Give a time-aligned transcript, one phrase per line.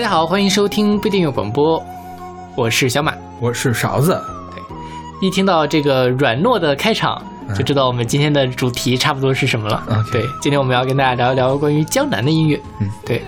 [0.00, 1.78] 大家好，欢迎收听不一定有广播，
[2.56, 4.18] 我是小马，我是勺子。
[4.50, 4.62] 对，
[5.20, 7.22] 一听到这个软糯的开场，
[7.54, 9.84] 就知道我们今天的主题差不多是什么了。
[9.90, 12.58] 嗯，对，今天我们要跟大家聊一聊关于江南的音乐。
[12.80, 13.22] 嗯，对。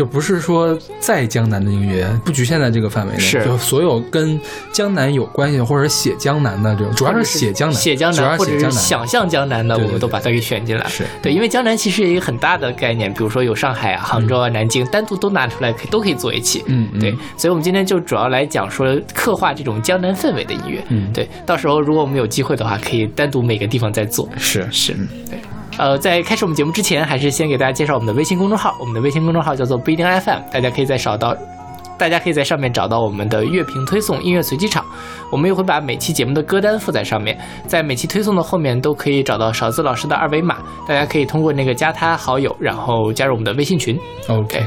[0.00, 4.40] 就不是说在江南的音乐不局限在这个范围内，是就所有跟
[4.72, 10.88] 江南有关系的或者写江南的这种，主要是写江南，写江南或者是想象江南的，我们都把它给选进来。
[10.88, 16.64] 是对，因为江南其实有一个很大的概念，比如说有上海啊、杭州啊、南京，单独都拿出来可以都可以做一期。
[16.64, 20.82] 嗯，对，所以我们今天就主要来讲说刻画这种江南氛围的音乐。
[20.88, 24.26] 嗯，对，到时候如果我们有机会的话，可以单独每个地方再做。
[24.38, 24.94] 是是，
[25.28, 25.38] 对。
[25.78, 28.76] 呃，在开始我们节目之前，还是先给大家介绍我们的微信公众号。
[28.78, 31.34] 我们的微信公众号叫做不一定 FM，大家可以在找到，
[31.96, 34.84] 大家可以在上面找到我们的乐评推送、音乐随机场。
[35.30, 43.98] 我们也会把每期节目的歌单附在上面，在每期推送的后面都可以找到勺子老师的二维码，大家可以通过那个加他好友，然后加入我们的微信群。
[44.28, 44.62] OK。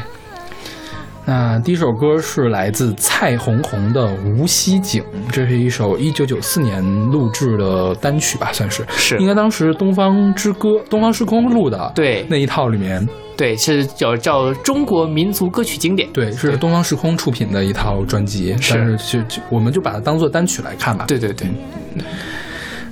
[1.25, 8.85] 那第一首歌是来自蔡红红的《无锡景》，这是一首一九九四年录制的单曲吧，算是。
[8.89, 12.25] 是，应该当时东方之歌、东方时空录的，对。
[12.29, 21.47] 那一套里面，对，是叫叫中国民族歌曲经典，对，是东方时空出品的一套专辑，但是就就我们就把它当做单曲来看吧，对对对。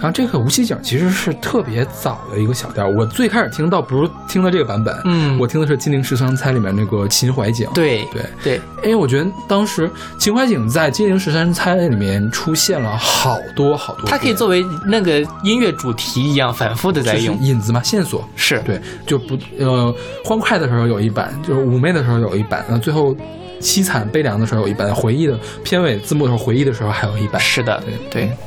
[0.01, 19.93] 然后这个无锡景其实是特别早的一个小调，我最开始听到不是听的这个版本，嗯，我听的是《金陵十三钗》里面那个秦淮景，对对对，因为我觉得当时秦淮景在《金陵十三钗》里面出现了好多好多，它可以作为那个音乐主题一样反复的在用引子嘛，线索是对，就不呃
[20.25, 23.15] 欢快的时候有一版，就是妩媚的时候有一版，那最后
[23.59, 28.37] 凄惨悲凉的时候有一版，回忆的片尾字幕的时候回忆的时候还有一版，是的，对对。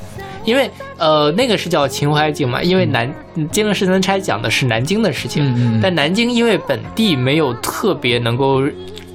[0.44, 3.12] 因为呃，那个是叫秦淮景嘛，因为南
[3.50, 8.62] 金陵十三钗讲的是南京的事情，嗯嗯但南京因为本地没有特别能够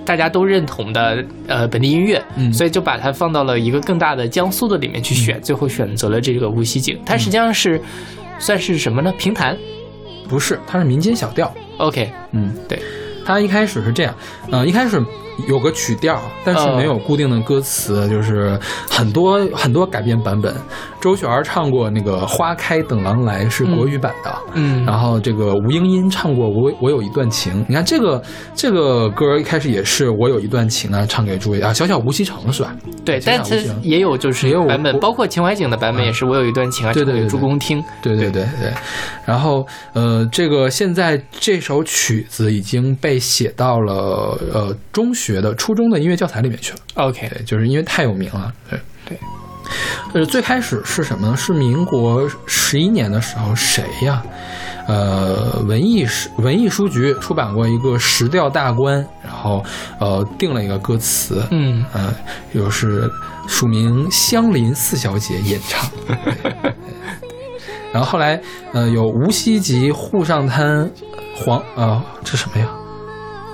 [0.05, 7.00] 大家都认同的呃本地音乐，嗯，所以就把它放到了一个更大的江苏的里面去选，嗯、最后选择了这个无锡景。
[7.06, 7.81] 它实际上是
[8.40, 9.13] 算是什么呢？
[9.17, 9.56] 评弹？
[10.28, 11.53] 不是，它是民间小调。
[11.78, 12.79] OK，嗯，对，
[13.25, 14.16] 它一开始是这样，
[14.51, 15.03] 呃，一开始。
[15.47, 20.53] 有个曲调，但是没有固定的歌词，就是很多很多改编版本。
[21.01, 28.22] 周璇唱过那个《花开等郎来》是国语版的，嗯，然后这个吴英英唱过《我我有一段情》，你看这个
[28.53, 32.75] 这个歌一开始也是我有一段情啊，唱给诸位啊，小小无锡城是吧？
[33.05, 38.69] 对，但是也有就是也有版本，包括秦淮景的版本也是我有一段情啊，对对对，朱公听，对对对对。
[39.25, 45.28] 然后呃，这个现在这首曲子已经被写到了呃中学。
[45.34, 46.79] 学的初中的音乐教材里面去了。
[46.95, 48.51] OK，对，就是因为太有名了。
[48.69, 49.19] 对对，
[50.13, 51.38] 呃，最开始是什么呢？
[51.38, 54.23] 是民国十一年的时候，谁呀？
[54.88, 59.63] 呃，文艺书文艺书局出版过一个《时调大观》，然后
[60.00, 62.11] 呃定了一个歌词，嗯呃，
[62.53, 63.07] 又是
[63.47, 65.88] 署名香林四小姐演唱。
[67.94, 68.41] 然后后来
[68.73, 70.90] 呃有无锡籍沪上滩
[71.35, 72.67] 黄呃这什么呀？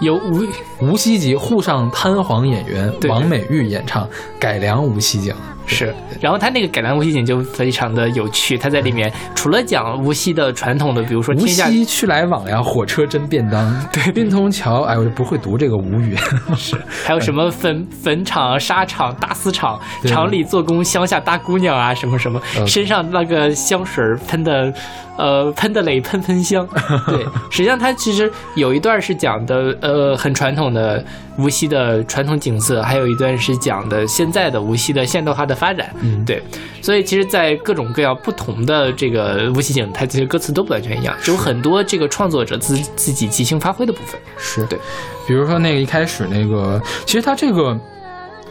[0.02, 0.44] 由无
[0.82, 4.08] 无锡籍沪上滩簧演员王美玉演唱
[4.40, 5.34] 改良无锡景，
[5.66, 5.94] 是。
[6.22, 16.16] 然后他那个改良无锡景就非常的有趣，他在里面除了讲无锡的传统的，比如说无锡去来往呀，火车真便当， 对，滨通桥，哎，我就不会读这个吴语，
[16.56, 16.76] 是。
[17.06, 24.74] 还有什么坟坟场、沙场、大丝厂，厂里做工，乡下大姑娘啊，什么什么，身上那个香水喷的。
[25.18, 26.68] 呃，喷的雷喷喷香，
[27.08, 31.02] 对，实际上他其实有一段是讲的，呃，很传统的
[31.38, 36.42] 无锡的传统景色，还有一段是讲的现在的无锡的现代化的发展，嗯，对，
[36.82, 44.66] 所以其实，在各种各样不同的这个无锡景，它这些歌词都不完全一样，有很多这个创作者自自己即兴发挥的部分，是。
[44.66, 44.78] 对，
[45.26, 47.80] 比如说那个一开始那个，其实它这个。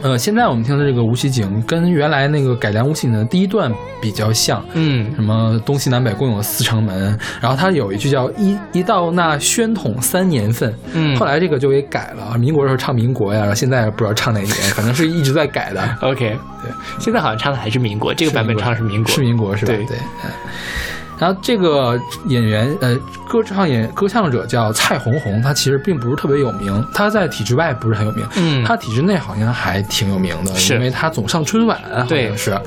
[0.01, 15.81] 呃，现在我们听的这个无锡景跟原来那个改良无锡景的第一段比较像，嗯，什么东西南北共有四城门，然后它有一句叫一一到那宣统三年份，嗯，后来这个就给改了，民国时候唱民国呀，然后现在不知道唱哪年，反正是一直在改的。
[16.01, 19.73] OK，对，现在好像唱的还是民国，这个版本唱的是民国，是民国是吧？
[19.73, 19.85] 对。
[19.85, 19.97] 对。
[21.17, 22.95] 然后这个演员，呃，
[23.29, 32.59] 歌唱演歌唱者叫蔡红红，他其实并不是特别有名，他在体制外不是很有名，嗯，他体制内好像还挺有名的，是因为他总上春晚，好像是。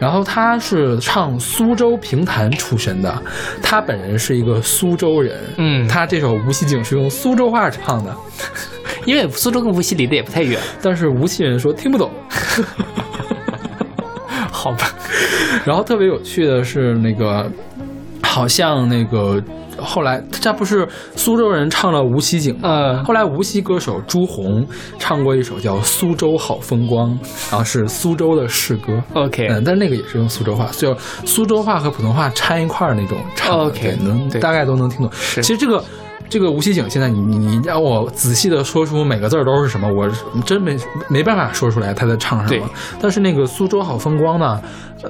[0.00, 3.22] 然后他是唱苏州评弹出身的，
[3.62, 8.12] 他本人是一个苏州人，嗯，他这首《无锡景》是用苏州话唱的，
[9.06, 12.10] 因为苏州跟无锡离得也不太远，但是无锡人说听不懂。
[14.50, 14.92] 好吧，
[15.64, 17.48] 然后特别有趣的是那个。
[18.34, 19.40] 好像那个
[19.78, 22.68] 后来这不是苏州人唱了无锡景吗？
[22.68, 24.66] 嗯后来无锡歌手朱红
[24.98, 27.10] 唱过一首叫《苏州好风光》，
[27.48, 29.00] 然后是苏州的市歌。
[29.12, 30.92] ，OK，嗯，但那个也是用苏州话，就
[31.24, 35.08] 苏州话和普通话掺一块儿那种唱的 OK，能对大概都能听懂。
[35.12, 35.82] 是其实这个
[36.34, 40.10] 这个无锡景，现在你你你让我仔细的说出每个字儿都是什么，我
[40.44, 40.76] 真没
[41.08, 42.68] 没办法说出来他在唱什对么。
[43.00, 44.60] 但是那个苏州好风光呢，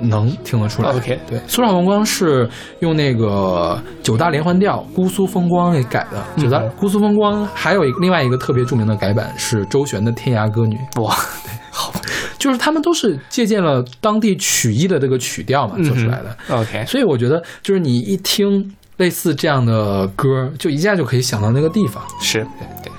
[0.02, 0.90] 能听得出来。
[0.90, 2.46] OK 对，苏州好风光是
[2.80, 6.22] 用那个九大连环调《姑苏风光》给改的。
[6.36, 10.78] 九大嗯姑苏风光还有一另外一个特别著名的改版是周璇的《天涯歌女》。
[11.02, 11.16] 哇，
[11.72, 11.90] 好
[12.36, 16.36] 就是他们都是借鉴了当地曲艺的这个曲调嘛做出来的。
[16.50, 22.02] 嗯，OK，所以我觉得，就是你一听类似这样的歌，就一下就可以想到那个地方。
[22.20, 22.92] 是对对。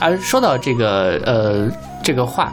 [0.00, 1.68] 而说到这个呃
[2.02, 2.52] 这个话，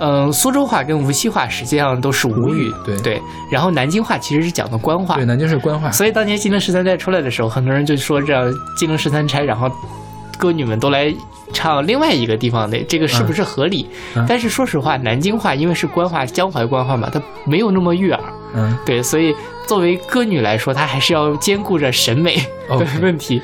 [0.00, 3.22] 嗯、苏州话跟无锡话实际上都是吴语，对对。
[3.50, 5.90] 然后南京话其实是讲的官话对，，南京是官话。
[5.90, 9.70] 所以当年金陵十三钗出来的时候，很多人就说这样金陵十三钗，然后
[10.38, 11.12] 歌女们都来
[11.52, 13.88] 唱另外一个地方的，这个是不是合理？
[14.16, 18.22] 嗯但是说实话，南京话因为是官话，江淮官话嘛，它没有那么悦耳，
[18.54, 19.34] 嗯，对，所以
[19.66, 22.36] 作为歌女来说，她还是要兼顾着审美
[22.68, 23.40] 的 OK 问题。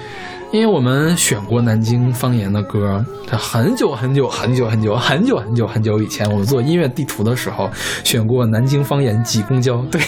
[0.52, 7.70] 因为我们选过南京方言的歌，这很久很久很久很久很久很久很久以前，我们做音乐地图的时候
[8.02, 9.76] 选过南京方言挤公交。
[9.92, 10.00] 对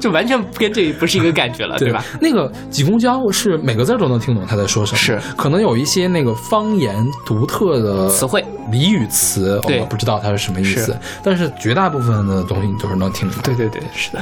[0.00, 2.04] 就完全跟这不是一个感觉了，对吧？？
[2.20, 6.94] 那个挤公交是每个字都能听懂他在说什么，是可能有一些那个方言
[7.24, 13.40] 独特的词汇、俚语词，对我不知道它是什么意思，但是绝大部分的东西你都是能听懂。
[13.42, 14.20] 对对对，是的，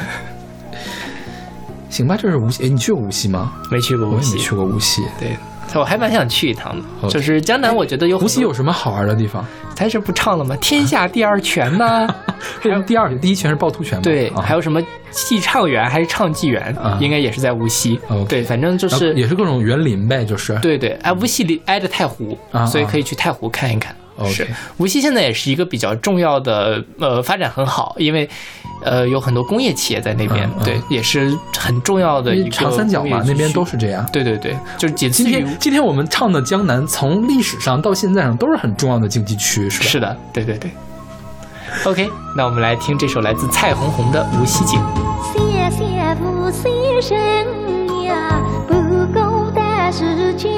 [1.94, 3.52] 行吧，这是无锡，哎，你去过无锡吗？
[3.70, 5.02] 没去过无锡，我也没去过无锡。
[5.20, 5.36] 对，
[5.74, 7.08] 我还蛮想去一趟的。
[7.08, 9.44] 就是江南，我觉得有无锡有什么好玩的地方？
[9.76, 10.56] 他是不唱了吗？
[10.56, 12.06] 天下第二泉呐、
[12.60, 14.02] 还有第二拳，第一泉是趵突泉吗？
[14.02, 14.80] 对，啊还有什么
[15.10, 17.98] 寄唱园还是唱妓园，啊应该也是在无锡。
[18.28, 20.56] 对，反正就是也是各种园林呗，就是。
[20.58, 23.94] 对对，哎，无锡离挨着太湖，啊所以可以去太湖看一看。
[24.16, 24.46] OK 是，
[24.76, 28.28] 无锡现在也是一个比较重要的，呃，发展很好，因为，
[28.84, 34.06] 呃，有很多工业企业在那边，嗯嗯对，也是很重要的一个长三角嘛，那边都是，是这样。
[34.12, 39.86] 对对对，就是仅次于今天，今天我们唱的江南，从历史上到现在上都是很重要的经济区，是吧？
[39.88, 40.70] 是的，对对对。
[41.84, 44.80] OK，那我们来听这首来自蔡红红的《无锡景》。
[45.32, 45.40] 谢
[45.70, 46.68] 谢无锡
[47.10, 48.74] 人呀，不
[49.12, 50.52] 够的时间，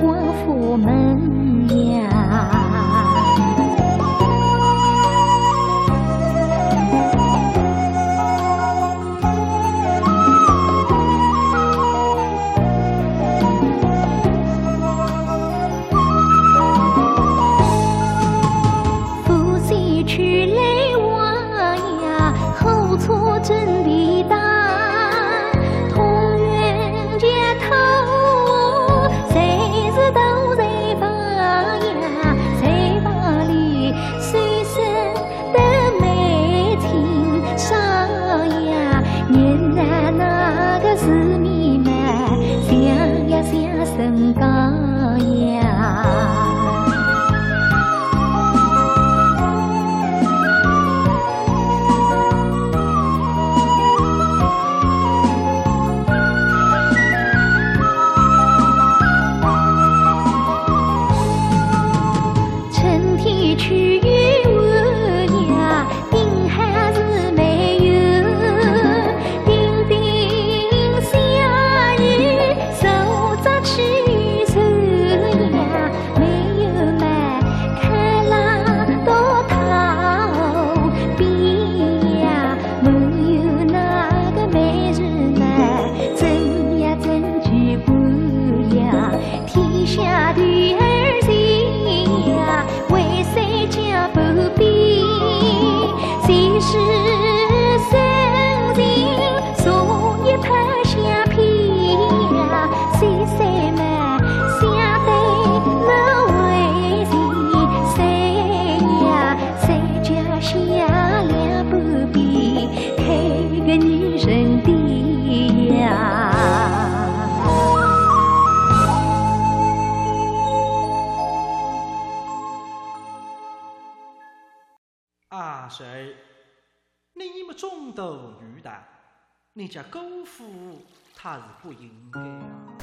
[0.00, 1.01] 光呀光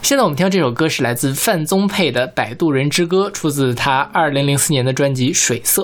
[0.10, 5.84] 现在我们听到这首歌是来自范宗沛的《摆渡人之歌》，出自他二零零四年的专辑《水色》。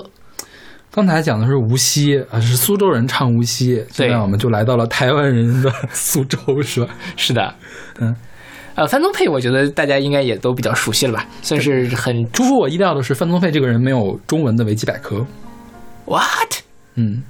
[0.90, 6.92] 刚才讲的是无锡啊，是苏州人唱无锡，现在我们就来到了台湾人的苏州，是吧？
[7.16, 7.54] 是的，
[8.00, 8.16] 嗯，
[8.74, 15.24] 呃，范宗沛，我觉得大家应该也都比较熟悉了吧，算是很出乎我意料的是，范宗沛这个人没有中文的维基百科。
[16.04, 16.52] what？
[16.96, 17.22] 嗯，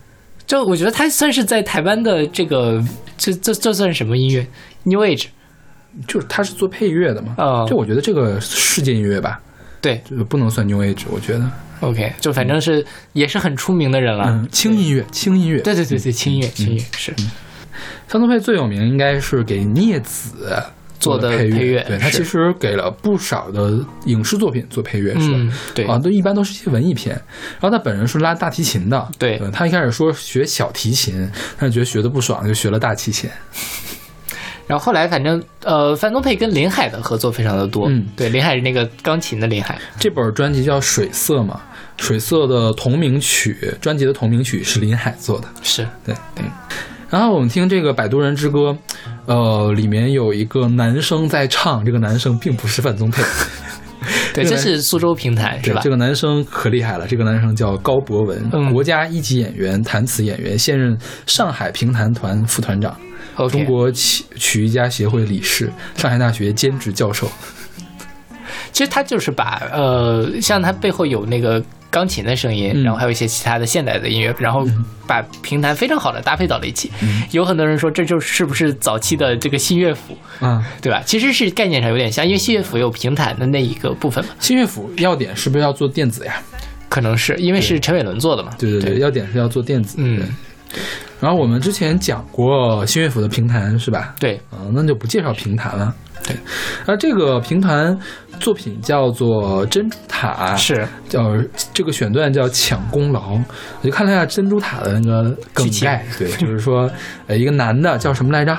[0.47, 2.83] 就我觉得他算是在台湾的这个，
[3.19, 4.47] 这这这算是什么音乐
[4.85, 5.27] ？New Age？
[6.07, 7.35] 就是他是做配乐的嘛。
[7.39, 9.41] 哦就我觉得这个世界音乐吧，
[9.81, 11.51] 对就是不能算 New Age，我觉得。
[11.81, 14.25] ，OK，就反正是也是很出名的人了。
[14.29, 15.61] 嗯，轻音乐，轻音乐。
[15.61, 17.15] 对对对对，轻音乐，轻音乐是
[18.09, 20.57] 范宗沛最有名应该是给聂子
[20.99, 25.37] 做的的配配乐对他其实给了不少的影视作品做配乐，是吧？
[25.37, 27.15] 嗯，对啊，都一般都是一些文艺片。
[27.61, 33.29] 然后他本人是拉大提琴的，对呃他一开始说学小提琴，但是觉得学的不爽，就学了大提琴。
[34.67, 37.89] 然后后来反正呃，范宗沛跟林海的合作非常的多。
[37.89, 39.79] 嗯对，林海是那个钢琴的林海。
[39.99, 41.61] 这本专辑叫《水色》嘛，
[42.05, 45.47] 《水色》的同名曲，专辑的同名曲是林海做的。
[45.63, 46.45] 是对对。
[47.09, 48.59] 然后我们听这个《摆渡人之歌》，
[49.27, 53.23] 呃，里面有一个男生在唱，这个男生并不是范宗沛，
[54.35, 55.81] 对， 这是苏州平台是吧？
[55.85, 62.97] 这个男生可厉害了，这个男生叫高博文，嗯国家一级演员、弹词演员，现任上海评弹团副团长，
[63.37, 67.31] OK 中国曲曲艺家协会理事，上海大学兼职教授。
[68.73, 74.67] 其实他就是把呃，像他背后有那个钢琴的声音，嗯然后还有一些其他的现代的音乐，然后
[75.07, 76.91] 把平弹非常好的搭配到了一起。
[77.03, 81.03] 嗯有很多人说这就是不是早期的这个新乐府，嗯，对吧？
[81.07, 86.35] 其实是概念上有点像，因为新乐府有平弹的那一个部分嘛，新乐府要点是不是要做电子呀？
[86.89, 88.55] 可能是因为是陈伟伦做的嘛。
[88.59, 89.97] 对对对，要点是要做电子。
[89.99, 90.19] 嗯
[90.73, 90.81] 对。
[91.21, 94.15] 然后我们之前讲过新乐府的评弹是吧？
[94.21, 95.95] 对，啊，那就不介绍评弹了。
[96.27, 96.37] 对，
[96.87, 97.97] 而这个评弹
[98.41, 101.23] 作品叫做《珍珠塔》，是叫
[101.73, 103.35] 这个选段叫“抢功劳”。
[103.81, 106.91] 我就看了一下珍珠塔的那个梗概，对，就是说，
[107.29, 108.59] 呃，一个男的叫什么来着？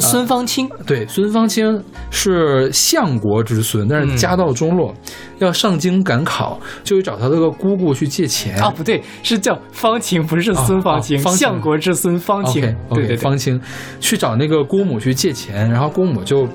[0.00, 4.94] 孙方清，对，孙方清是相国之孙，但嗯是家道中落，
[5.38, 8.58] 要上京赶考，就去找他那个姑姑去借钱。
[8.60, 12.74] 啊，不对，是叫方清，不是孙方清，相国之孙方清。
[12.94, 13.60] 对，方清
[14.00, 16.48] 去找那个姑母去借钱，然后姑母就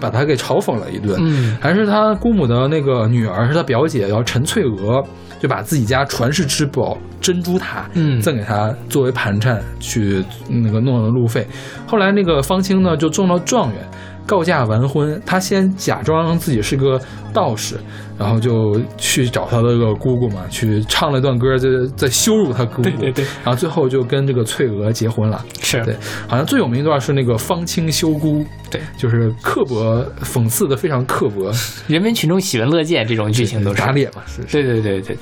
[0.00, 1.16] 把他给嘲讽了一顿。
[1.20, 5.02] 嗯还是他姑母的那个女儿，是他表姐，叫陈翠娥，
[5.40, 11.46] 就把自己家传世之宝珍珠塔，嗯赠给他作为盘缠去那个弄了路费。
[11.86, 13.78] 后来那个方清呢就中了状元，
[14.26, 15.20] 告假完婚。
[15.24, 17.00] 他先假装自己是个
[17.32, 17.76] 道士，
[18.18, 22.82] 然后就去找他的那个姑姑嘛，去唱了一段歌，在在羞辱他姑姑。
[22.82, 25.44] 对对对然后最后就跟这个翠娥结婚了。
[25.62, 25.96] 是对，
[26.28, 31.50] 好像最有名一段是那个方清修姑，对，就是刻薄讽刺的非常刻薄，
[31.88, 33.94] 人民群众喜闻乐见，这种剧情都是打。
[33.94, 34.48] 脸嘛，是是。
[34.52, 35.18] 对对对对对，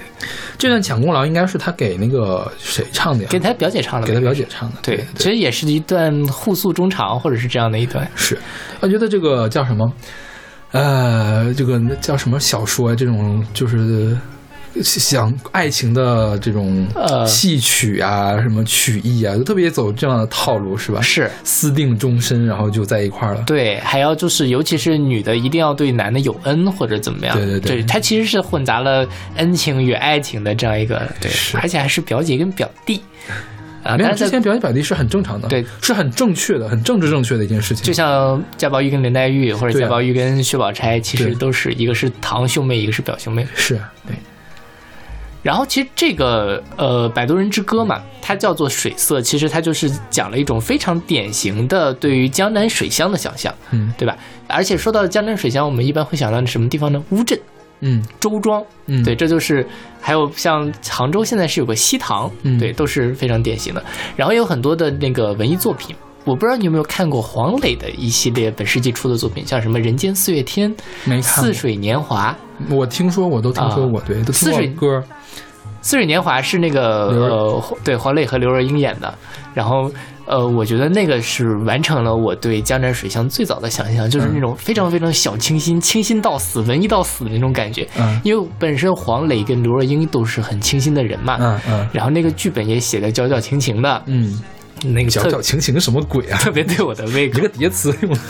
[0.57, 3.29] 这段抢功劳应该是他给那个谁唱的呀？
[3.31, 4.77] 给他表姐唱的，给他表姐唱的。
[4.83, 8.11] 对，对其实也是一段互诉衷肠，或者是这样的一段。
[8.15, 8.39] 是，
[8.81, 9.91] 我觉得这个叫什么？
[10.73, 12.97] 呃，这个叫什么小说呀？
[12.97, 14.17] 这种就是
[15.11, 20.99] 讲爱情的这种呃戏曲啊，什么曲艺啊，就特别走这样的套路，是吧？
[21.03, 23.43] 是私定终身，然后就在一块儿了。
[23.43, 27.37] 对，还要就是，尤其是女的，一定要对男的有恩或者怎么样。
[27.37, 33.03] 对对对它其实是混杂了恩情与爱情的这样一个对，而且还是表姐跟表弟
[33.83, 33.97] 啊。
[33.97, 37.85] 没有，但是之前表演表弟是很正常的，对，是很正确的、很政治正确的一件事情。
[37.85, 43.47] 就像贾宝玉跟林黛玉，或者贾宝玉跟薛宝钗，其实都是一个是堂兄妹，一个是表兄妹。
[43.55, 43.75] 是
[44.07, 44.17] 对，
[45.43, 54.17] 然后其实这个呃《摆渡人之歌》嘛，它叫做水色，其实它就是讲了一种非常典型的对于江南水乡的想象，嗯对吧？
[54.47, 57.03] 而且说到江南水乡，我们一般会想到什么地方呢？
[57.11, 57.39] 乌镇、
[57.83, 59.67] 嗯周庄，嗯，对，这就是
[60.01, 63.85] 还有像杭州现在是有个西塘，嗯对，都是非常典型的。
[64.17, 65.95] 然后有很多的那个文艺作品。
[66.25, 70.71] 我不知道你有没有看过黄磊的一系列本世纪初的作品，像什么《人间四月天》
[71.05, 72.33] 没看《似水年华》。
[72.73, 74.87] 我听说，我都听说过，对，都听过似水歌。
[75.81, 79.13] 《似水年华》是那个呃，对黄磊和刘若英演的。
[79.53, 79.91] 然后
[80.27, 87.87] 呃，我觉得那个是完成了我对江南水乡最早的想象，就是那种非常非常小清新、清新到死、文艺到死的那种感觉。
[87.99, 94.41] 嗯因为本身黄磊跟刘若英都是很清新的人嘛，嗯嗯然后那个剧本也写的矫矫情情的，嗯，
[94.85, 96.39] 那个矫矫情情什么鬼啊？
[96.39, 98.21] 特别对我的胃口你这个，叠词用的，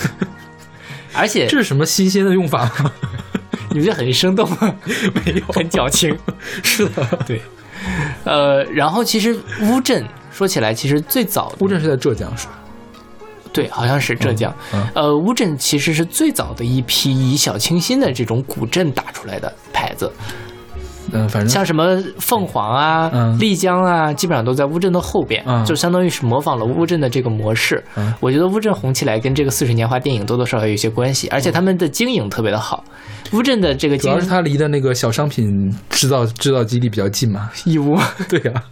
[1.14, 2.90] 而且这是什么新鲜的用法吗？
[3.70, 4.74] 你不觉得很生动吗？
[5.24, 6.16] 没有，很矫情。
[6.62, 7.40] 是的，对，
[8.24, 12.54] 呃，然后其实乌镇说起来，其实最早乌镇是在浙江是吧？
[13.52, 14.50] 对，好像是浙江。
[14.72, 20.10] 嗯呃，乌镇其实是最早的一批以小清新的这种古镇打出来的牌子，
[21.12, 27.84] 嗯，反正像什么凤凰啊、嗯丽江啊，基本上都在乌镇的后边，嗯就相当于是模仿了乌镇的这个模式。
[27.96, 32.82] 嗯我觉得乌镇红起来跟这个《似水年华》电影多多少少有一些关系，而且他们的经营特别的好。
[33.34, 37.50] 乌镇的这个主经营要是它离的那个小商品制造制造基地比较近嘛。
[37.66, 37.98] 义乌
[38.30, 38.62] 对呀、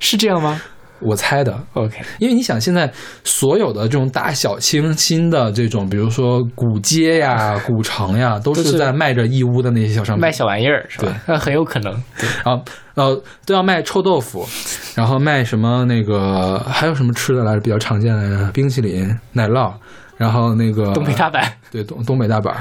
[0.00, 0.60] 是这样吗
[1.00, 1.58] 我猜的。
[1.74, 2.90] ？OK，因为你想，现在
[3.24, 10.32] 所有的这种大小清新的这种，比如说古街呀、古城呀，都都是是在卖着义乌的那些小商品卖。
[10.32, 11.20] 小玩意儿是吧？
[11.26, 11.92] 那很有可能。
[12.44, 12.62] 然后
[12.94, 14.46] 呃都要卖臭豆腐，
[14.94, 19.72] 然后卖什么那个还有什么吃的来着比较常见的冰淇淋、奶酪，
[20.16, 22.54] 然后那个东北大板，对东东北大板，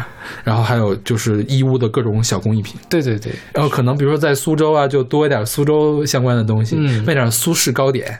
[0.44, 7.04] 然后还有就是义乌的各种小工艺品，对对对，然后可能比如说在苏州啊，就多一点苏州相关的东西，嗯。
[7.06, 8.20] 卖点苏式糕点，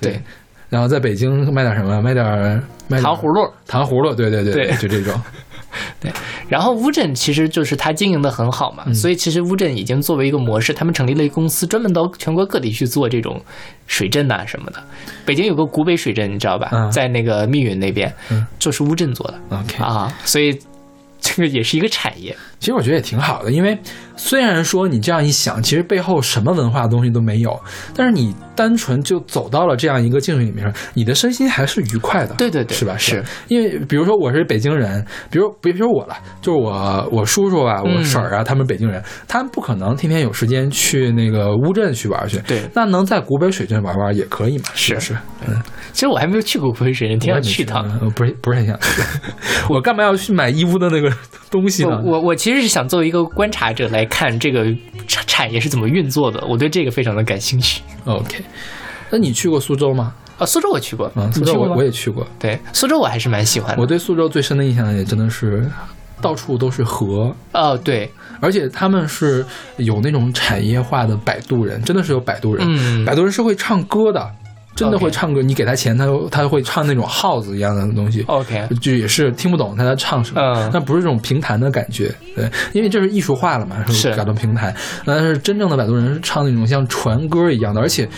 [0.00, 0.20] 对，
[0.68, 2.02] 然后在北京卖点什么？
[2.02, 2.24] 卖点
[2.88, 3.48] 卖点糖葫芦。
[3.66, 4.76] 糖葫芦，对对对对。
[4.76, 5.20] 就这种，
[6.48, 13.40] 然后乌镇其实就是它经营的很好嘛，嗯所以其实乌镇已经作为一个模式，他们成立了一个公司，专门到全国各地去做这种
[13.86, 14.82] 水镇呐、什么的。
[15.24, 16.68] 北京有个古北水镇，你知道吧？
[16.72, 20.58] 嗯在那个密云那边，嗯就是乌镇做的 OK，啊，所以
[21.22, 22.36] 这个也是一个产业。
[22.58, 23.76] 其实我觉得也挺好的，因为
[24.16, 27.60] 虽然说你这样一想，其实背后什么文化东西都没有，
[27.92, 32.96] 但是你单纯就走到了这样一个境遇里面，你的身心还是愉快的，对对对是吧？
[32.96, 45.16] 是因为比如说我是北京人，比如别说我了，就是我我叔叔啊，嗯我婶儿啊，他们北京人，他们不可能天天有时间去那个乌镇去玩去，对那能在古北水镇玩玩也可以嘛，是是？
[45.48, 45.60] 嗯，
[45.92, 47.84] 其实我还没有去过古北水镇，挺想去一趟。
[48.02, 49.02] 我不是不是很想去，
[49.68, 51.12] 我干嘛要去买义乌的那个
[51.50, 52.00] 东西呢？
[52.04, 54.64] 我我我其实是想作为一个观察者来看这个
[55.06, 57.82] 产产业是怎么运作的，我对这个非常的感兴趣。
[58.04, 58.42] OK，
[59.10, 60.14] 那你去过苏州吗？
[60.38, 62.26] 啊，苏州我去过，嗯，苏州我也去过。
[62.38, 63.82] 对苏州我还是蛮喜欢的。
[63.82, 65.70] 我对苏州最深的印象也真的是，
[66.20, 69.44] 到处都是河，哦，对，而且他们是
[69.76, 72.66] 有那种产业化的摆渡人，真的是有摆渡人。
[72.66, 74.26] 嗯摆渡人是会唱歌的，
[74.74, 75.42] 真的会唱歌。
[75.42, 78.22] 你给他钱，他他会唱那种耗子一样的东西。
[78.26, 88.08] OK，就也是听不懂他在唱什么，嗯但不是这种平弹的感觉，对，因为这是艺术化了嘛，是改到平台，但是真正的摆渡人是唱那种像船歌一样的，而且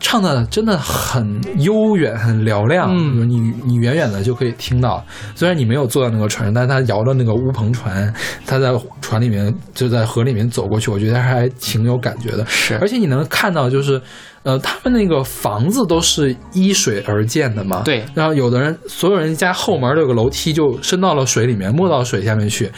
[0.00, 5.04] 唱的真的很悠远、很嘹亮，嗯你你远远的就可以听到。
[5.36, 8.12] 虽然你没有坐在那个船上，但是他摇着那个乌篷船，
[8.44, 12.44] 他在船里面就在河里面走过去，我觉得还挺有感觉的。
[12.46, 14.00] 是而且你能看到就是。
[14.42, 22.72] 呃，他们那个房子都是依水而建的嘛，对然后有的人，所有人家后门有个楼梯就伸到了水里面，没到水下面去。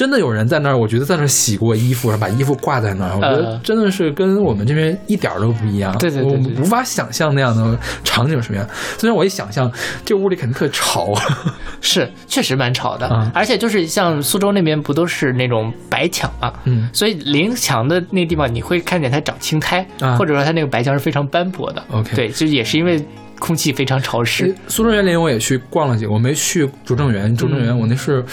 [0.00, 5.94] 真的有人在那儿，我觉得在那儿洗过衣服，然后把衣服挂在那儿，我觉得呃真的是跟我们这边一点都不一样。
[5.98, 8.66] 对对对我无法想象那样的场景是什么样。
[8.96, 9.70] 虽然我一想象，
[10.02, 11.12] 这屋里肯定特吵。
[11.82, 21.84] 是确实蛮吵的，嗯而且就是像苏州那边不都是那种白墙嘛，嗯所以临墙的那地方你会看见它长青苔，啊或者说它那个白墙是非常斑驳的。
[21.90, 23.04] OK 对，就也是因为
[23.38, 24.54] 空气非常潮湿。
[24.66, 27.36] 苏州园林我也去逛了几个，我没去拙政园。
[27.36, 28.24] 拙政园我那是。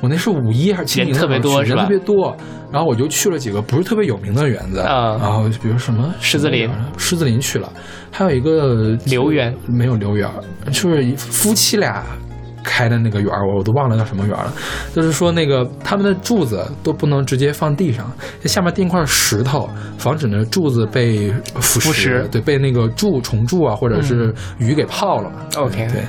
[0.00, 2.36] 我那是五一还是清明特别多人特别多，
[2.72, 7.70] 然后我就去了几个不是特别有名的园子，啊然后比如什么狮子林狮子林去了，
[8.10, 10.28] 还有一个留园没有留园，
[10.72, 12.04] 就是夫妻俩
[12.62, 14.52] 开的那个园儿，我我都忘了叫什么园了。
[14.94, 18.10] 就是说那个他们的柱子都不能直接放地上，
[18.40, 25.36] 在下面钉块石头，防止那柱子被腐腐蚀对，被那个蛀虫蛀啊，或者是鱼给泡了嘛。
[25.56, 26.02] OK 对，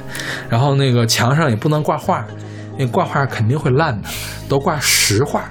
[0.49, 2.25] 然后那个墙上也不能挂画，
[2.87, 4.09] 挂画肯定会烂的，
[4.47, 5.43] 都挂石画。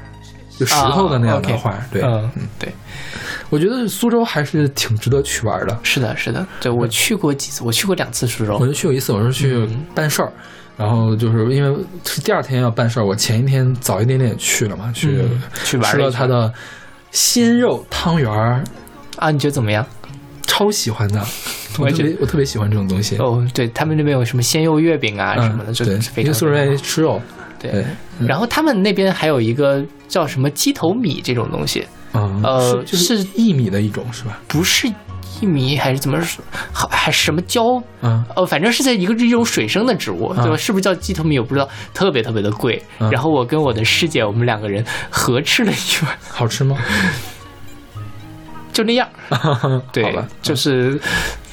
[0.58, 2.70] 就石头的那样的画，对，嗯，对，
[3.48, 5.78] 我觉得苏州还是挺值得去玩的。
[5.82, 8.66] 是的，是的，对我去过几次，我去过两次苏州我。
[8.66, 10.30] 就去过一次，我是去嗯办事儿，
[10.76, 16.52] 然后就是因为是第二天要办事儿，我前一天早一点点去了嘛，去、嗯去玩吃了他的
[17.10, 18.62] 鲜肉汤圆儿，
[19.16, 19.86] 啊，你觉得怎么样？
[20.50, 21.24] 超喜欢的，
[21.78, 23.16] 我也觉得我特别我特别喜欢这种东西。
[23.18, 27.22] 哦，对他们那边有什么鲜肉月饼啊嗯什么的，就对，是非常因为苏州人爱吃肉，
[27.60, 27.84] 对
[28.26, 34.40] 然后他们那边还有一个叫什么鸡头米这种东西，嗯，呃是就是薏米的一种是吧？
[34.48, 34.88] 不是
[35.40, 36.20] 薏米还是怎么
[36.72, 37.80] 还是什么胶？
[38.02, 40.56] 嗯，呃，反正是在一个一种水生的植物，对吧？
[40.56, 41.38] 是不是叫鸡头米？
[41.38, 42.82] 我不知道，特别特别的贵。
[42.98, 46.76] 嗯然后我跟我的师姐，我们两个人合吃了一碗，好吃吗？
[48.80, 49.06] 就那样。
[49.92, 50.98] 对就是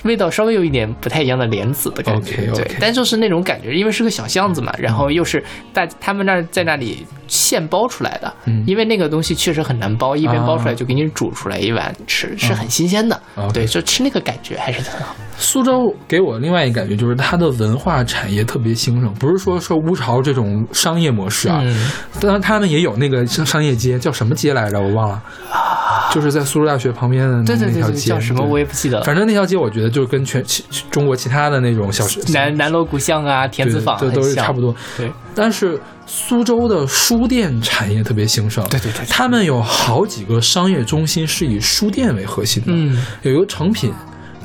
[0.03, 2.47] 味道稍微有一点不太一样的莲子的感觉。
[2.53, 13.15] 对，但就是那种感觉，因为是个小巷子嘛，然后又是大他们那儿在那里现包出来的，嗯因为那个东西确实很难包，一边包出来啊就给你煮出来一碗吃，是很新鲜的。
[13.35, 15.15] 啊对，就吃那个感觉还是很好。
[15.39, 24.79] 苏州给我另外一个感觉就是它的文化产业特别兴盛，不是说说乌巢这种商业模式啊，嗯，当然他们也有那个商商业街，叫什么街来着？
[24.79, 25.21] 我忘了，
[26.11, 29.03] 就是在苏州大学旁边的啊对对对对，那条街，叫什么我也不记得了。
[29.03, 34.75] 反正那条街我觉得就跟全其中国其他的那种小南南锣鼓巷啊，田子坊这，都是差不多。
[34.97, 43.93] 对但是苏州的书店产业特别兴盛，对对对对他们有好几个商业中心是以书店为核心的，嗯，有一个成品。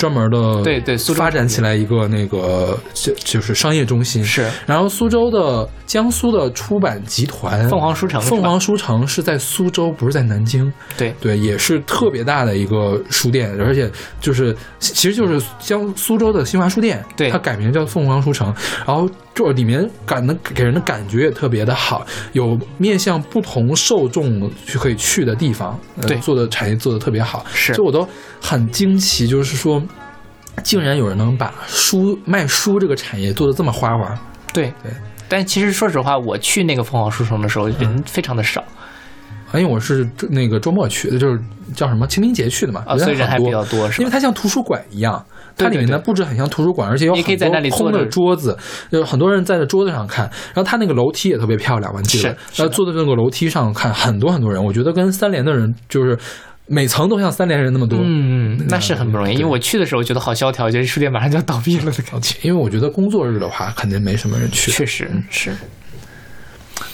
[0.03, 4.25] 专门的对对发展起来一个那个就就是商业中心。
[4.25, 4.51] 是。
[4.67, 10.73] 然后苏州的江苏的出版集团凤凰书城凤凰书城是在苏州，不是在南京。
[10.99, 11.15] 对。
[11.21, 13.89] 对，也是特别大的一个书店，而且
[14.21, 17.31] 就是其实就是江苏州的新华书店，对。
[17.31, 18.53] 它改名叫凤凰书城，
[18.85, 26.17] 然后就里面感的给人的感觉也特别的好，有面向不同受众去可以去的地方，呃对。
[26.17, 27.73] 做的产业做的特别好，是。
[27.75, 28.05] 所以我都
[28.41, 29.81] 很惊奇，就是说。
[30.63, 34.19] 竟然有人能把书卖书这个产业做得这么花花，
[34.53, 34.93] 对对。
[35.29, 38.63] 但其实说实话，我去那个凤凰书城的时候，嗯人非常的少
[39.55, 41.39] 因为我是那个周末去的，就是
[41.75, 44.01] 叫什么清明节去的嘛，啊，所以人还比较多，是？
[44.01, 45.23] 因为它像图书馆一样，
[45.57, 48.57] 它里面的布置很像图书馆，而且有可以在那里很多空的桌子，
[48.91, 50.25] 有很多人在那桌子上看。
[50.55, 52.63] 然后它那个楼梯也特别漂亮，我记得是。
[52.63, 56.19] 然后坐在那个楼梯上看，很多很多人，我觉得跟三联的人就是
[56.73, 57.99] 每层都像三连人那么多。
[58.03, 59.35] 嗯，那是很不容易。
[59.35, 62.39] 因为我去的时候觉得好萧条，觉得书店马上就要倒闭了的感觉。
[62.49, 64.73] 因为我觉得工作日的话，肯定没什么人去。
[64.73, 65.55] 确实嗯是，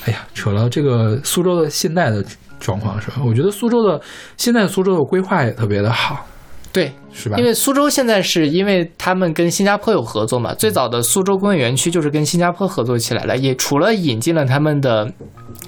[0.04, 2.24] 哎呀，扯了这个苏州的现代的
[2.58, 3.22] 状况是吧？
[3.24, 4.00] 我觉得苏州的
[4.36, 6.26] 现在苏州的规划也特别的好，
[6.78, 7.36] 对，是吧？
[7.38, 15.10] 因为苏州现在是因为他们跟新加坡有合作嘛，最早的苏州工业园区就是跟新加坡合作起来了，也除了引进了他们的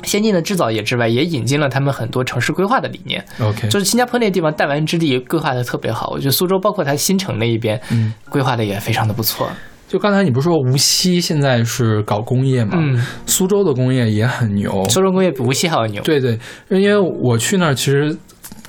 [0.05, 3.25] 先进的制造业之外，也引进了他们很多城市规划的理念。
[3.41, 9.51] OK，就是新加坡那地方弹丸之地规划的特别好，我觉得苏州包括它新城那一边，嗯，规划的也非常的不错。
[9.89, 12.75] 就刚才你不是说无锡现在是搞工业嘛？
[12.77, 14.89] 嗯，苏州的工业也很牛。
[14.89, 16.01] 苏州工业比无锡还要牛。
[16.05, 18.17] 对对，因为我去那儿其实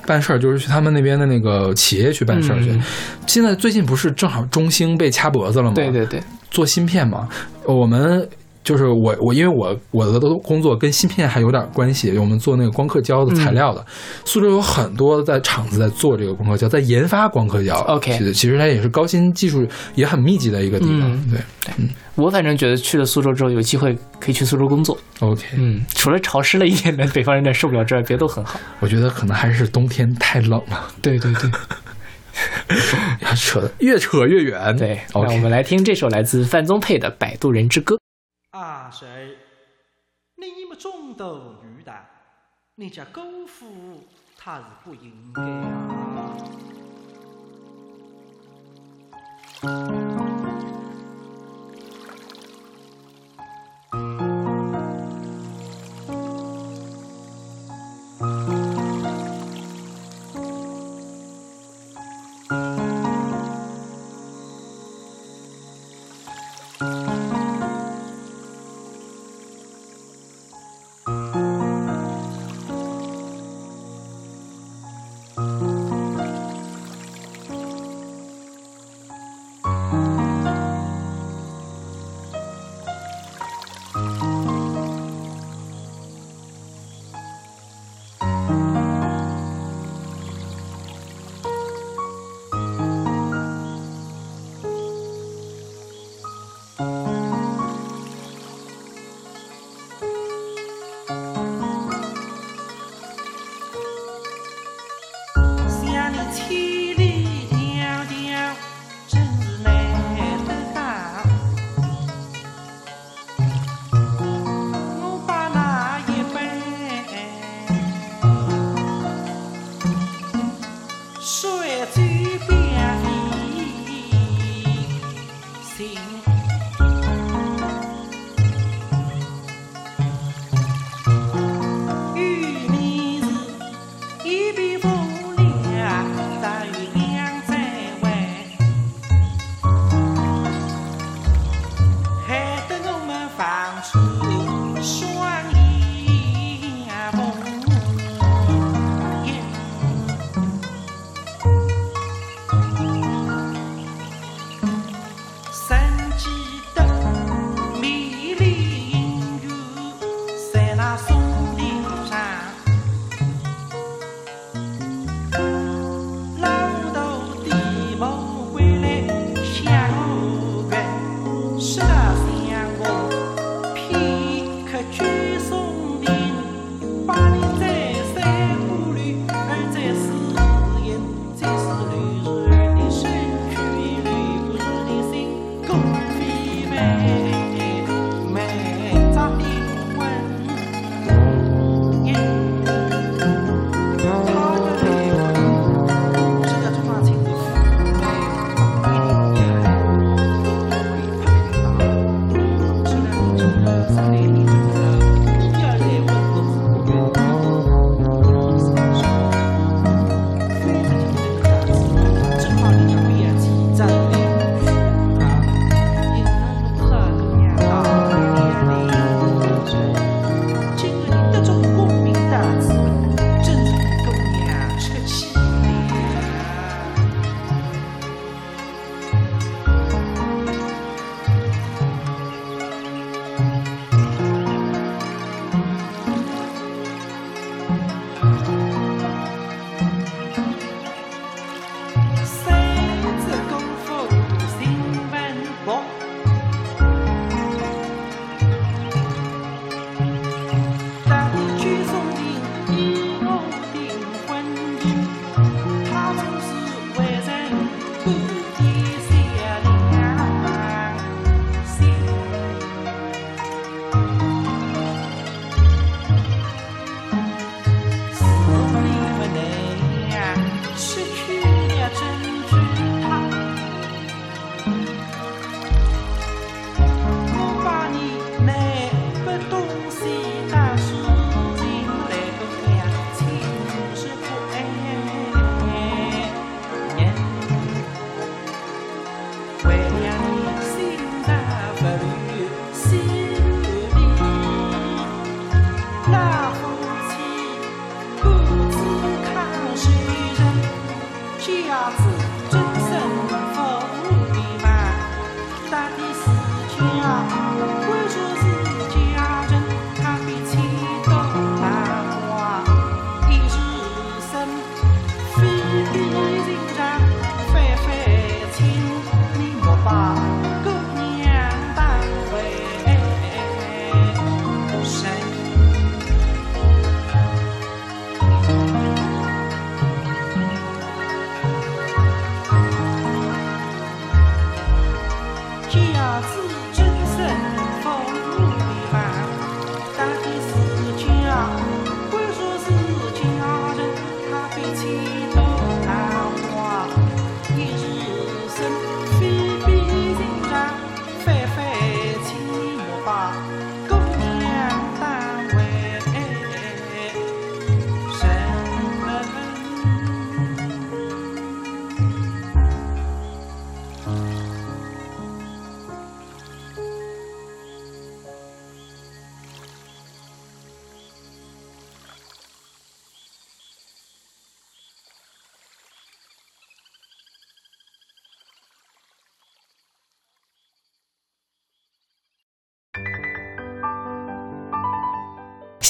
[0.06, 2.70] 办事儿就是去他们那边的那个企业去办事儿去。
[2.70, 2.82] 嗯
[3.26, 5.72] 现在最近不是正好中兴被掐脖子了吗？
[5.74, 7.28] 对对对，做芯片嘛，
[7.64, 8.28] 我们。
[8.64, 13.86] 就是我我因为我我的工作跟芯片还有点关系，我们做那个光刻胶的材料的，嗯
[14.24, 17.76] 苏州有很多在厂子在做这个光刻胶，在研发光刻胶。
[17.88, 21.12] OK 其实其实它也是高新技术也很密集的一个地方。
[21.12, 21.40] 嗯对
[22.14, 24.96] 我反正觉得去了苏州之后，有机会可以去苏州工作。
[25.20, 28.60] ，OK，嗯，除了潮湿了一点的北方人有点受不了之外，别的都很好。
[28.80, 30.88] 我觉得可能还是冬天太冷了。
[31.00, 31.50] 对对对
[33.20, 34.76] 呀， 扯得越扯越远。
[34.76, 37.94] 对，那我们来听这首来自范宗沛的《摆渡人之歌》。
[38.52, 39.38] 阿谁？
[40.36, 42.06] 你们中斗女的，
[42.74, 45.42] 你家姑父他是不应该
[49.62, 50.31] 啊！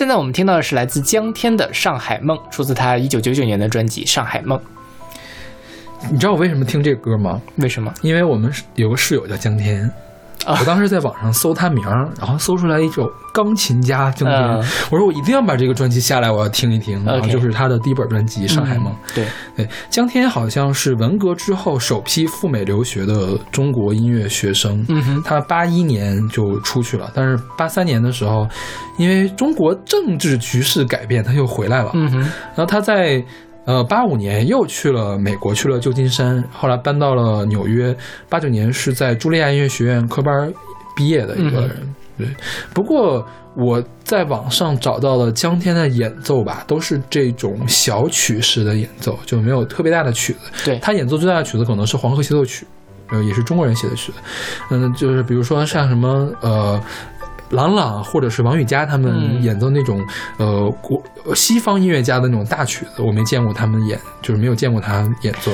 [0.03, 4.59] 现在我们听到的是来自江天的《上海梦》，出自他一九九九年的专辑《上海梦》。
[6.11, 7.41] 你知道我为什么听这个歌吗？
[7.59, 7.95] 为什么？
[8.03, 9.93] 因为我们有个室友叫江天，啊
[10.47, 17.05] 我当时在网上搜他名儿，然后搜出来一首钢琴家江天，嗯我说我一定要把这个专辑下来，我要听一听。
[17.05, 18.93] 然后就是他的第一本专辑《上海梦》。
[18.97, 19.27] 嗯对，
[19.57, 24.85] 对，江天好像是文革之后首批赴美留学的中国音乐学生。
[24.89, 28.47] 嗯哼，他八一年就出去了，但是八三年的时候，
[28.99, 31.91] 因为中国政治局势改变，他又回来了。
[31.95, 33.23] 嗯哼，然后他在
[33.64, 37.94] 呃八五年又去了美国，去了旧金山，后来搬到了纽约。
[38.29, 40.53] 八九年是在茱莉亚音乐学院科班
[40.96, 41.94] 毕业的一个人。
[42.18, 42.29] 对，
[42.75, 50.40] 不过我在网上找到了江天的演奏吧，都是这种小曲式的演奏，就没有特别大的曲子。
[50.64, 52.66] 对，他演奏最大的曲子可能是《黄河协奏曲》，
[53.14, 54.18] 呃，也是中国人写的曲子。
[54.70, 56.81] 嗯，就是比如说像什么呃。
[57.53, 60.05] 郎朗或者是王羽佳他们嗯演奏那种、
[60.38, 65.53] 呃国呃西方音乐家的那种大曲子，我没见过他们演，就是没有见过他演奏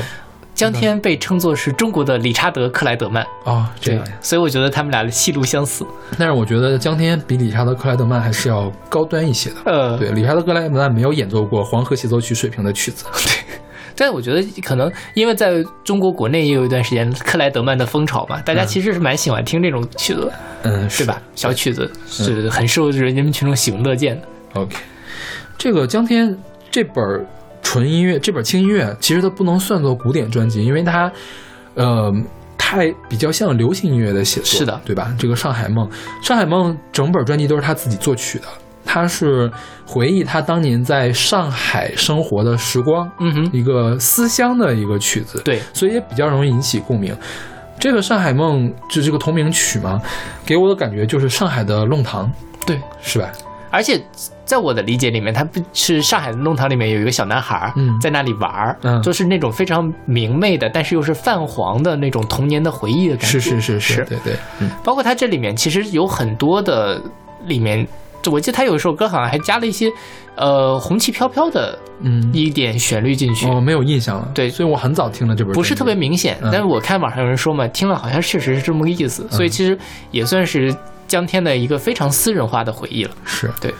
[0.55, 3.25] 江天被称作是中国的理查德·克莱德曼。
[3.45, 4.05] 啊、这样。
[4.21, 5.87] 所以我觉得他们俩的戏路相似。
[6.19, 9.57] 但是我觉得江天比理查德克莱德曼还是要高端一些的。
[9.67, 13.05] 呃，对，理查德克莱德曼没有演奏过黄河协奏曲水平的曲子。
[13.99, 20.33] 但我觉得可能因为在中国国内也有一段时间克莱德曼的风潮嘛，大家其实是蛮喜欢听这种曲子的，
[20.63, 21.21] 嗯，是对吧？
[21.35, 24.29] 小曲子是很受人民群众喜闻乐见的。
[24.55, 24.77] OK，
[25.59, 26.39] 这个江天
[26.71, 26.95] 这本
[27.61, 31.11] 纯音乐，这本轻音乐其实它不能算作古典专辑，因为它，
[31.75, 32.13] 呃，
[32.57, 35.13] 太比较像流行音乐的写作，是的对吧？
[35.19, 35.89] 这个《上海梦》，
[36.27, 38.47] 《上海梦》整本专辑都是他自己作曲的，
[38.91, 39.53] 他是
[39.87, 47.15] 回忆他当年在上海生活的时光，嗯哼，一个思乡的一个曲子，对，所以也比较容易引起共鸣。
[47.79, 50.01] 这个《上海梦》就这个同名曲嘛，
[50.47, 52.33] 给我的感觉就是上海的弄堂，
[52.67, 53.31] 对，是吧？
[53.71, 54.03] 而且
[54.47, 63.39] 在我的理解里面，他不是上海的弄堂里面有一个小男孩儿嗯在那里玩儿，嗯就是那种非常明媚的，但是又是泛黄的那种童年的回忆的感觉。
[63.39, 64.71] 是是是是对对，嗯。
[64.83, 66.99] 包括它这里面其实有很多的
[67.45, 67.91] 里面，就
[68.31, 69.91] 我记得他有一首歌好像还加了一些
[70.37, 73.47] 呃红旗飘飘的嗯，一点旋律进去。
[73.49, 74.29] 哦，没有印象了。
[74.35, 75.95] 对所以我很早听了这本，不是特别。
[75.95, 79.77] 明显，嗯但是我看网上有人说嘛，听了好像确实是这么个意思，所以其实
[80.11, 80.75] 也算是
[81.07, 83.11] 江天的一个非常私人化的回忆了。
[83.25, 83.75] 是对。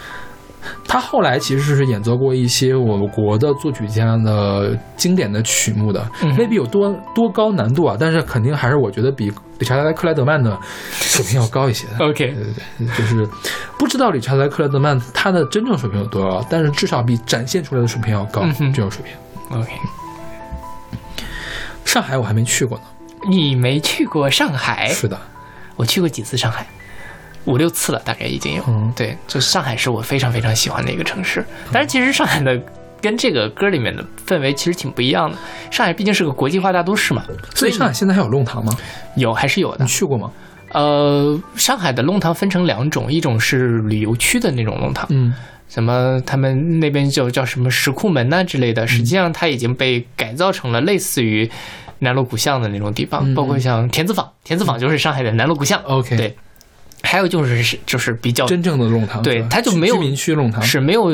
[0.85, 10.57] 他后来其实是演奏过一些我国的作曲家的经典的曲目的，嗯未必有多多高难度啊，但是肯定还是我觉得比理查德克莱德曼的
[10.91, 11.85] 水平要高一些。
[11.99, 13.29] OK，对对对，就是
[13.77, 19.59] 不知道理查德克莱德曼他的真正水平有多高，但是至少比展现出来的水平要高，嗯这种水平。
[19.59, 19.71] OK，
[21.85, 22.83] 上海我还没去过呢，
[23.29, 24.87] 你没去过上海？
[24.89, 25.19] 是的，
[25.75, 26.65] 我去过几次上海，
[27.45, 28.63] 五六次了，大概已经有。
[28.67, 31.45] 嗯对，就上海是我非常非常喜欢的一个城市。
[31.71, 32.61] 但是其实上海的
[33.01, 35.37] 跟这个歌里面的氛围其实挺不一样的。
[35.71, 37.23] 上海毕竟是个国际化大都市嘛，
[37.55, 38.75] 所以上海现在还有弄堂吗？
[39.15, 39.89] 有还是有的你。
[39.89, 40.31] 去过吗？
[40.71, 45.33] 呃，上海的弄堂分成两种，一种是旅游区的那种弄堂，嗯
[45.67, 51.49] 什么他们那边叫叫什么石库门呐、之类的，实际上它已经被改造成了类似于
[51.99, 55.79] 南锣鼓巷的那种地方，嗯包括像田子坊，田子坊就是上海的南锣鼓巷。
[55.83, 56.35] ，OK，对
[57.03, 61.11] 还有就是是就是比较真正的弄堂，对它就没有居民区弄堂，是没有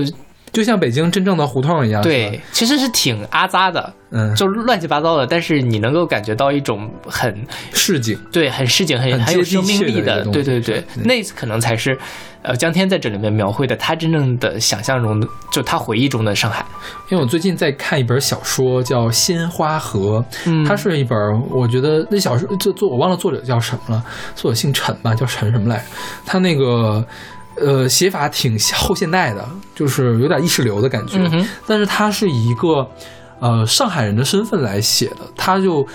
[0.55, 11.97] 就像北京真正的胡同一样，对，，其实是挺阿扎的，嗯，就乱七八糟的，但是你能够感觉到一种很市井，对很市井、很很很有生命力的对对对，那可能才是
[12.41, 16.65] 呃江天在这里面描绘的他真正的想象中的，就他回忆中的上海。
[17.09, 20.63] 因为我最近在看一本小说，叫《鲜花河》，嗯。
[20.63, 21.17] 它是一本
[21.51, 24.03] 我觉得那小说这作我忘了作者叫什么了，
[24.35, 25.83] 作者姓陈吧，叫陈什么来着？
[26.25, 27.05] 他那个
[27.57, 32.87] 呃写法挺后现代的，就是有点意识流的感觉，嗯但是他是以一个
[33.39, 35.85] 呃上海人的身份来写的，他就。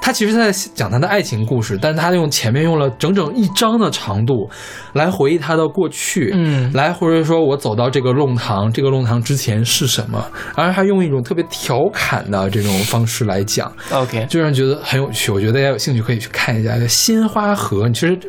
[0.00, 4.48] 他其实在讲他的爱情故事，但是他用前面用了整整一章的长度
[4.92, 15.32] 来回忆他的过去，嗯来或者说我走到这个弄堂，这个弄堂之前是什么，而他用一种特别调侃的这种方式来讲，，OK，就让人觉得很有趣。
[15.32, 17.88] 我觉得大家有兴趣可以去看一下《鲜花河》。
[17.92, 18.28] 其实这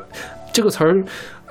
[0.52, 1.04] 这个词儿，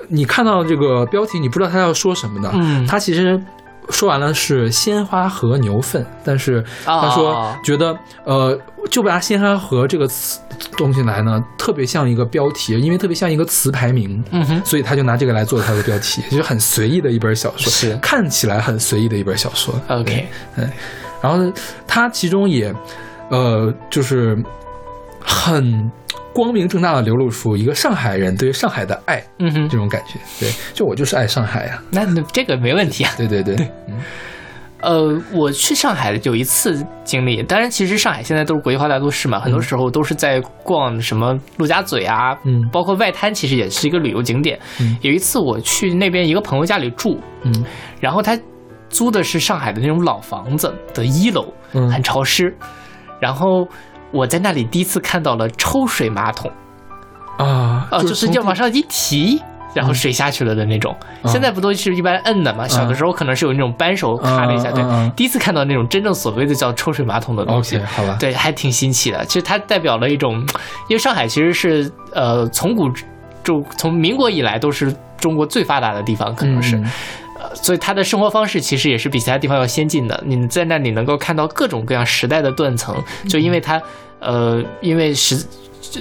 [0.09, 2.51] 你看到这个标题，你不知道他要说什么的。
[2.53, 3.41] 嗯他其实
[3.89, 8.59] 说完了是鲜花和牛粪，但是他说哦觉得呃，
[8.91, 10.39] 就拿鲜花和这个词
[10.77, 14.23] 东西来呢，特别像一个标题，因为特别像一个词牌名。
[14.31, 19.73] 嗯哼，所以他就拿这个来做他的标题，就是很随意的一本小说，是看起来很随意的一本小说。
[19.87, 20.69] OK，嗯
[21.21, 21.51] 然后呢，
[21.87, 22.73] 他其中也，
[23.29, 24.37] 呃，就是
[25.19, 25.91] 很
[26.33, 29.69] 光明正大的流露出一个上海人对于上海的爱嗯哼。
[29.69, 30.19] 这，种感觉。
[30.39, 33.11] 对，就我就是爱上海呀、那那这个没问题啊。
[33.17, 33.55] 对对对，
[33.87, 33.95] 嗯。
[34.81, 42.65] 呃，我去上海有一次经历，当然，其实上海现在都是国际化大都市嘛，很多时候都是在逛什么陆家嘴啊，嗯。
[42.71, 44.57] 包括外滩，其实也是一个旅游景点。
[44.79, 44.95] 嗯。
[45.01, 47.65] 有一次我去那边一个朋友家里住，嗯。
[47.99, 48.39] 然后他
[48.87, 51.91] 租的是上海的那种老房子的一楼，嗯。
[51.91, 52.55] 很潮湿，
[53.19, 53.67] 然后
[54.11, 56.51] 我在那里第一次看到了抽水马桶，
[57.37, 59.41] 啊，呃，就是要往上一提。
[59.71, 61.31] 然后水下去了的那种，嗯。
[61.31, 62.67] 现在不都是一般摁的嘛？
[62.67, 64.83] 小的时候可能是有那种扳手卡了一下，对。
[65.15, 67.77] 第一次看到那种真正所谓的叫抽水马桶的东西。
[67.77, 69.23] 好吧，对，还挺新奇的。
[69.25, 70.39] 其实它代表了一种，
[70.87, 72.91] 因为上海其实是呃从古
[73.43, 76.91] 就从民国以来都是中国最发达的地方，可能是，嗯。
[77.39, 80.19] 呃，所以它的生活方式其实也是比其他地方要先进的。
[80.25, 82.95] 你在那里能够看到各种各样时代的断层，
[83.29, 83.79] 就因为它
[84.19, 85.45] 呃，因为时。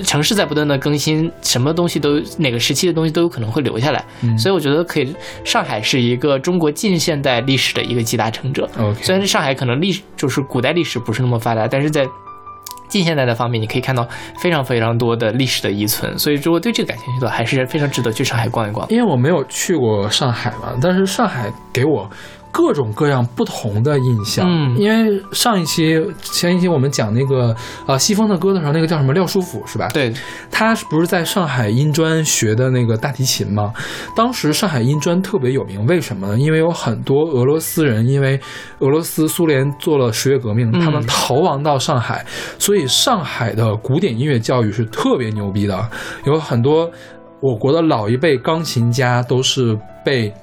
[0.05, 5.17] 城市在不断的更新，什么东西都哪个时期的东西都有可能会留下来，嗯所以我觉得可以。
[5.45, 8.69] 上海是一个中国近现代历史的一个集大成者
[9.01, 12.07] 虽然是上海可能历史就是古代历史不是那么发达，但是在
[12.87, 14.07] 近现代的方面，你可以看到
[14.43, 16.19] 非常非常多的历史的遗存。
[16.19, 18.87] 所以如果对这个感兴趣的话，还是非常值得去上海逛一逛。
[18.91, 22.11] 因为我没有去过上海嘛，但是上海给我
[22.59, 24.45] 各种各样不同的印象。
[24.49, 27.55] 嗯因为上一期、前一期我们讲那个
[27.87, 30.13] 呃西风的歌的时候，那个叫什么廖书甫是吧？，对，
[30.51, 33.73] 他不是在上海音专学的那个大提琴吗？
[34.17, 36.37] 当时上海音专特别有名，为什么呢？
[36.37, 38.41] 因为有很多俄罗斯人因为
[38.81, 42.27] 俄罗斯苏联做了十月革命，嗯他们逃亡到上海，
[42.59, 45.89] 所以上海的古典音乐教育是特别牛逼的，
[46.25, 46.91] 有很多
[47.41, 50.35] 我国的老一辈钢琴家都是被。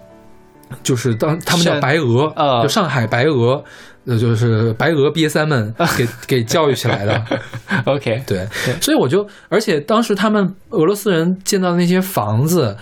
[0.84, 3.64] 就是当他们叫白俄，呃就上海白俄，
[4.06, 7.24] 呃，就是白俄瘪三们 给给教育起来的。
[7.86, 12.76] OK，对对，所以我就，而且当时他们俄罗斯人建造的那些房子，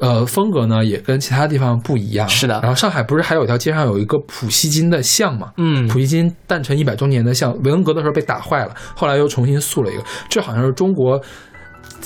[0.00, 2.28] 呃，风格呢也跟其他地方不一样。
[2.28, 5.52] 是的然后上海不是还有一条街上有一个普希金的像嘛？
[5.56, 10.02] 嗯普希金诞辰一百周年的像，文革的时候被打坏了，后来又重新塑了一个。
[10.28, 11.20] 这好像是中国，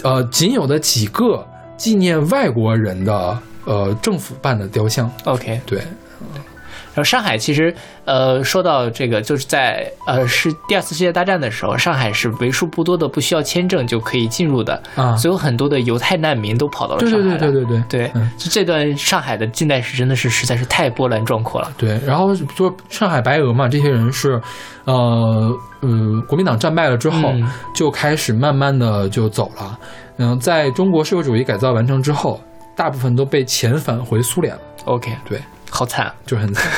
[0.02, 5.10] 呃，仅有的几个纪念外国人的呃政府办的雕像。
[5.24, 5.60] OK。
[5.66, 17.36] 对，然后上海其实，呃，说到这个，就是在呃是第二次世界大战的时候，上海是为数不多的不需要签证就可以进入的，啊所以有很多的犹太难民都跑到了上海来。
[17.36, 21.72] 对对对对对对嗯就这段上海的近代史真的是实在是太波澜壮阔了。
[21.76, 24.40] 对，然后说上海白俄嘛，这些人是，
[24.84, 25.52] 呃
[25.82, 29.76] 嗯，国民党战败了之后，嗯就开始慢慢的就走了。
[30.18, 32.40] 嗯、在中国社会主义改造完成之后，
[32.76, 34.60] 大部分都被遣返回苏联了。
[34.84, 36.70] OK，对，好惨就是很惨，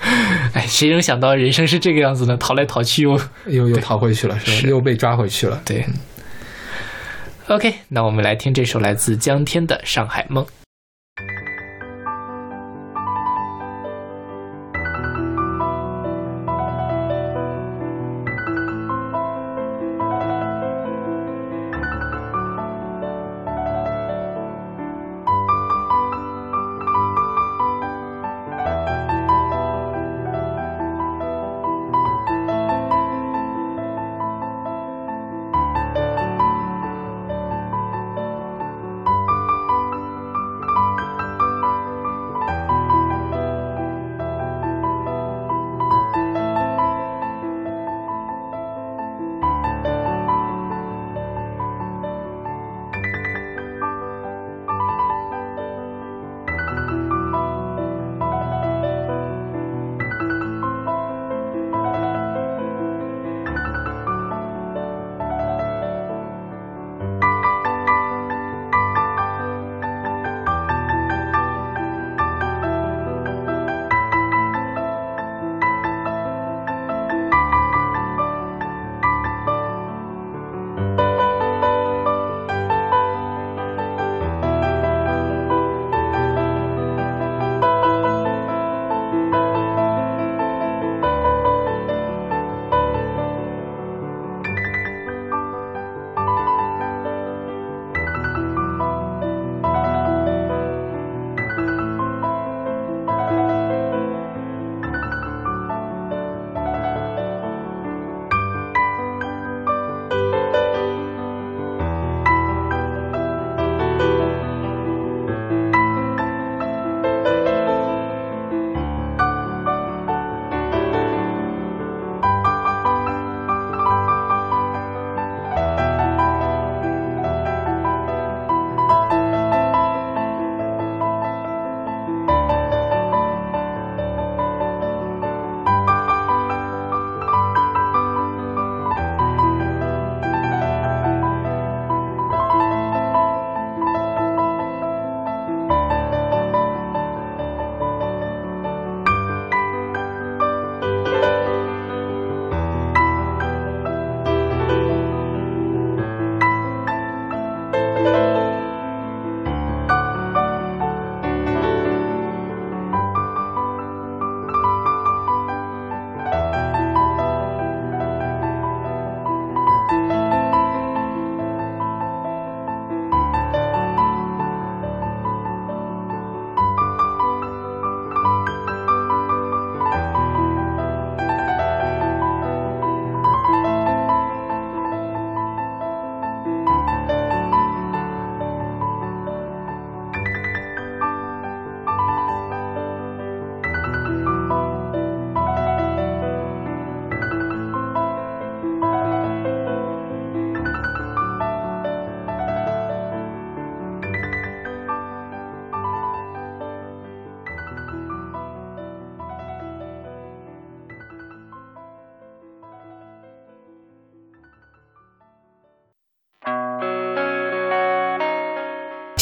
[0.54, 2.36] 哎，谁能想到人生是这个样子呢？
[2.36, 5.60] 逃来逃去又 又又逃回去了，是又被抓回去了。
[5.64, 5.84] 对。
[7.48, 10.44] OK，那我们来听这首来自江天的《上海梦》。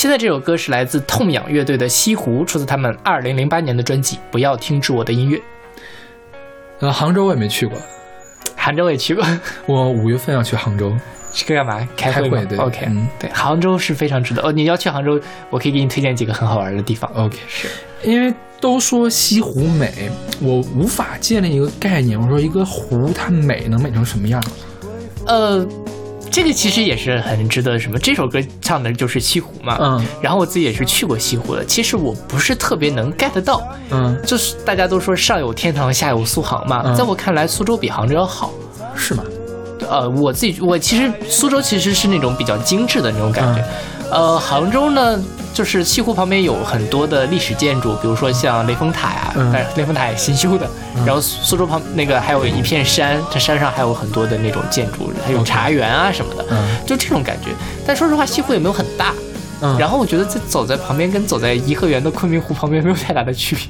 [0.06, 5.36] 现在这首歌是来自痛仰乐队的《西湖》，出自他们二零零八年的专辑《不要停止我的音乐》。
[6.78, 7.76] 呃，杭州我也没去过，
[8.54, 9.24] 杭州我也去过，
[9.66, 10.92] 我五月份要去杭州。
[11.32, 11.84] 去干嘛？
[11.96, 14.40] 开会开会对 OK，、嗯对，杭州是非常值得。
[14.42, 17.10] 哦，你要去杭州，我可以给你推荐几个很好玩的地方。
[17.12, 17.68] OK，是，
[18.04, 20.08] 因为都说西湖美，
[20.40, 22.16] 我无法建立一个概念。
[22.16, 24.40] 我说一个湖它美能美成什么样？
[25.26, 25.66] 呃，
[26.30, 27.98] 这个其实也是很值得什么。
[27.98, 31.64] 这首歌唱的就是西湖嘛，嗯然后我自己也是去过西湖的。
[31.64, 38.52] 其实我不是特别能 get 到，嗯，就是大家都说上有天堂，下有苏杭嘛，嗯在我看来，苏州比杭州要好。
[38.94, 39.24] 是吗？
[39.88, 43.64] 呃，我自己我其实苏州其实是那种比较精致的那种感觉，
[44.10, 45.22] 呃，杭州呢
[45.56, 50.68] 就是西湖旁边有很多的历史建筑，比如说像雷峰塔呀、嗯但是雷峰塔也新修的，
[51.06, 57.52] 然后苏苏州旁那个还有一片山，这山上还有很多的那种建筑，还有茶园啊什么的，嗯就这种感觉。
[57.86, 59.14] 但说实话，西湖也没有很大。
[59.62, 63.64] 嗯，然后我觉得在走在旁边跟走在颐和园的昆明湖旁边没有太大的区别。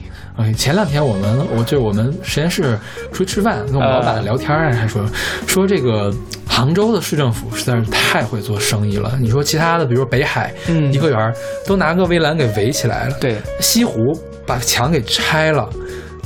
[0.45, 2.77] 哎，前两天我们我就我们实验室
[3.13, 5.01] 出去吃饭，跟我们老板聊天儿，还说
[5.47, 6.13] 说这个
[6.57, 9.15] 杭州的市政府实在是太会做生意了。
[9.21, 11.35] 你说其他的，比如说北海、嗯颐和园，
[11.67, 13.99] 都拿个围栏给围起来了，对，西湖
[14.47, 15.69] 把墙给拆了。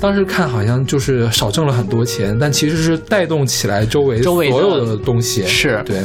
[0.00, 5.46] 当时看好像就是少挣了很多钱，但其实是带动起来周围所有的东西。
[5.46, 6.02] 是对，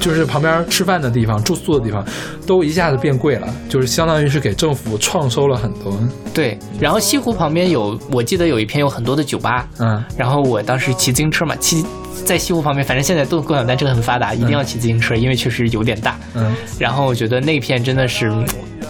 [0.00, 2.04] 就是旁边吃饭的地方、住宿的地方
[2.46, 5.96] 都一下子变贵了，就是相当于是给政府创收了很多。
[6.34, 11.84] 对，然后西湖旁边有，我记得有一片有很多的酒吧，嗯然后我当时骑自行车嘛，骑
[12.24, 16.18] 在西湖旁边，反正现在都共享单车很发达，一定要骑自行车，因为确实有点大。
[16.34, 18.32] 嗯然后我觉得那片真的是，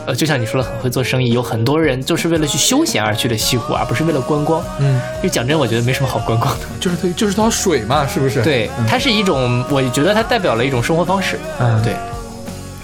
[0.09, 4.65] 呃，就像你说的，很会做生意，有很多人就是为了去休闲而去的西湖，而不是为了观光。
[4.79, 6.65] 嗯，因为讲真，我觉得没什么好观光的。
[6.81, 8.41] 就是它就是它水嘛，是不是？
[8.41, 11.39] 对，它是一种，我觉得它代表了一种生活方式。
[11.61, 11.95] 嗯对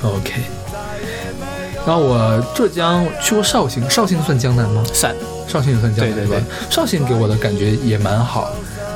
[0.03, 0.35] ，，OK。
[1.87, 4.85] 然后我浙江去过绍兴，绍兴算江南吗？
[4.93, 5.15] 算，
[5.49, 8.51] 绍兴也算江南对对对吧绍兴给我的感觉也蛮好，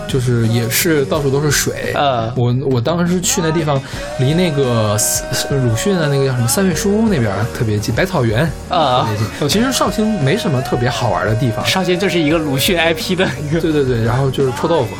[0.08, 1.92] 就是也是到处都是水。
[1.94, 3.80] 呃，我我当时去那地方，
[4.18, 9.08] 离那个斯鲁迅的那个叫什么三月书屋那边特别近，百草园啊
[9.40, 9.48] 呃。
[9.48, 11.64] 其实绍兴没什么特别好玩的地方。
[11.66, 14.96] 绍兴就是一个鲁迅 IP 的 一个，对对对，然后就是臭豆腐，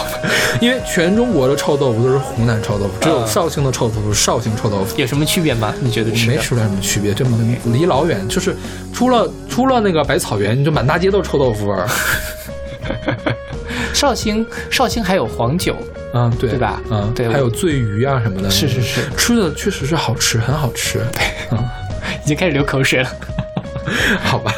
[0.60, 4.96] 因为全中国的臭豆腐都是湖南臭豆腐，只有啊绍兴的臭豆腐是绍兴臭豆腐。
[4.96, 5.74] 有什么区别吗？
[5.80, 6.26] 你觉得吃？
[6.26, 8.56] 没吃出来什么区别，这么离老远，就是
[8.92, 11.86] 出了出了那个百草园，你就满大街都是臭豆腐味儿。
[13.92, 15.76] 绍兴，绍兴还有黄酒，
[16.14, 18.50] 嗯，对，对吧嗯，对还有醉鱼啊什么的。
[18.50, 21.00] 是是是，吃的确实是好吃，很好吃。
[21.50, 21.58] 嗯，
[22.24, 23.08] 已经开始流口水了。
[24.22, 24.52] 好吧。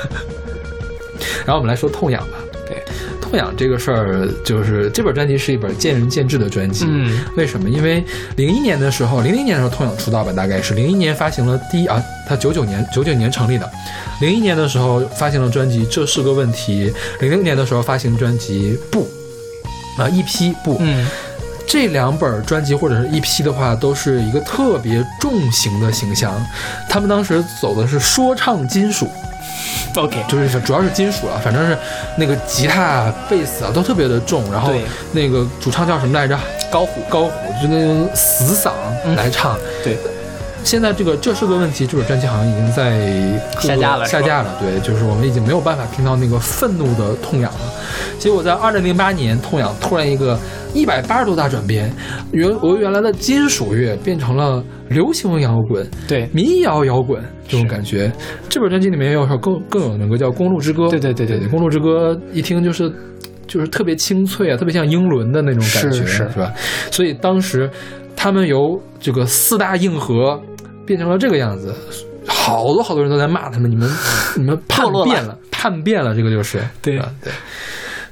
[1.44, 2.38] 然后我们来说痛痒吧。
[2.66, 2.82] 对，
[3.28, 6.86] 痛痒这个事儿，就是这本专辑是一本见仁见智的专辑。
[6.88, 7.68] 嗯，为什么？
[7.68, 8.02] 因为
[8.36, 13.70] 零一年的时候，零零年的时候痛痒出道吧，大概是零一年发行了第一啊，他九九年九九年成立的，
[14.22, 19.06] 零一年的时候发行了专辑《这是个问题》，零六年的时候发行专辑《不》
[20.02, 21.06] 啊一批不，嗯，
[21.66, 26.34] 这两本专辑或者是一批的话，都是一个特别重型的形象。
[26.88, 29.10] 他们当时走的是说唱金属，
[29.96, 31.76] OK，就是主要是金属了，反正是
[32.16, 34.72] 那个吉他、贝斯啊都特别的重，然后
[35.12, 36.38] 那个主唱叫什么来着？
[36.70, 37.30] 高虎，高虎，
[37.62, 38.70] 就那种死嗓
[39.16, 39.58] 来唱。
[39.82, 39.96] 对，
[40.68, 44.54] 现在这个这是个问题，这本专辑好像已经在下架了下架了。
[44.60, 47.60] 对，就是我们已经没有办法听到那个愤怒的痛痒了。
[48.18, 50.38] 结果在二零零八年，痛痒突然一个
[50.74, 51.90] 一百八十度大转变，
[52.32, 58.12] 原我原来的金属乐变成了流行摇滚、对，民谣摇滚这种感觉。
[58.46, 60.82] 这本专辑里面有首更更有名歌叫《公路之歌》。
[60.90, 62.92] 对对对对对公路之歌》一听就是。
[63.48, 66.52] 就是特别清脆啊，特别像英伦的那种感觉，是是吧？
[66.90, 67.66] 所以当时
[68.14, 70.38] 他们由这个四大硬核
[70.88, 71.74] 变成了这个样子，
[72.26, 73.86] 好多好多人都在骂他们，你们
[74.34, 77.30] 你们叛变了，叛变了，这个就是对啊对。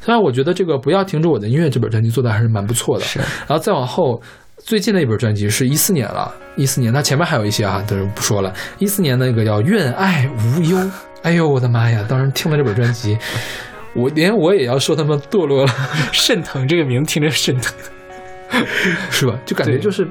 [0.03, 4.21] 虽然我觉得这个不要停止我的音乐这本专辑做的还是蛮不错的，是然后再往后，
[4.59, 8.53] 最近的一本专辑是一四年了，一四年，它前面还有一些啊，但是不说了。
[8.79, 10.77] 一四年那个叫《愿爱无忧》，
[11.23, 12.05] 哎呦我的妈呀！
[12.07, 13.19] 当时听了这本专辑，
[13.95, 15.73] 我连我也要说他们堕落了，
[16.13, 17.75] 肾疼这个名字听着肾疼。
[19.11, 19.35] 是吧？
[19.45, 20.07] 就感觉就是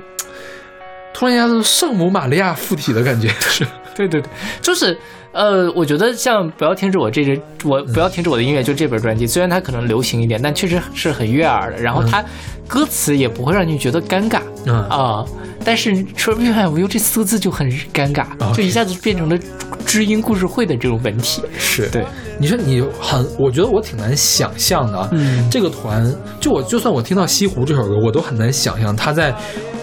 [1.15, 3.65] 突然一下子圣母玛利亚附体的感觉，是。
[3.95, 4.29] 对对对，
[4.61, 4.97] 就是
[5.31, 11.77] 呃，我觉得像不要停止我这支，我不要停止我的音乐，就这本专辑，虽然它可能流行一点，但确实是很悦耳的。
[11.81, 12.21] 然后它
[12.67, 14.83] 歌词也不会让你觉得尴尬嗯。
[14.89, 15.23] 啊、
[15.63, 19.39] 但是说“愿爱无忧”这四个字就很尴尬，就一下子变成了
[19.85, 21.41] 知音故事会的这种文体。
[21.57, 21.87] 是。
[21.87, 22.05] 对，
[22.37, 25.07] 你说你很，我觉得我挺难想象的啊。
[25.13, 25.49] 嗯。
[25.49, 29.33] 这个团，就我就算我听到《西湖》这首歌，我都很难想象他在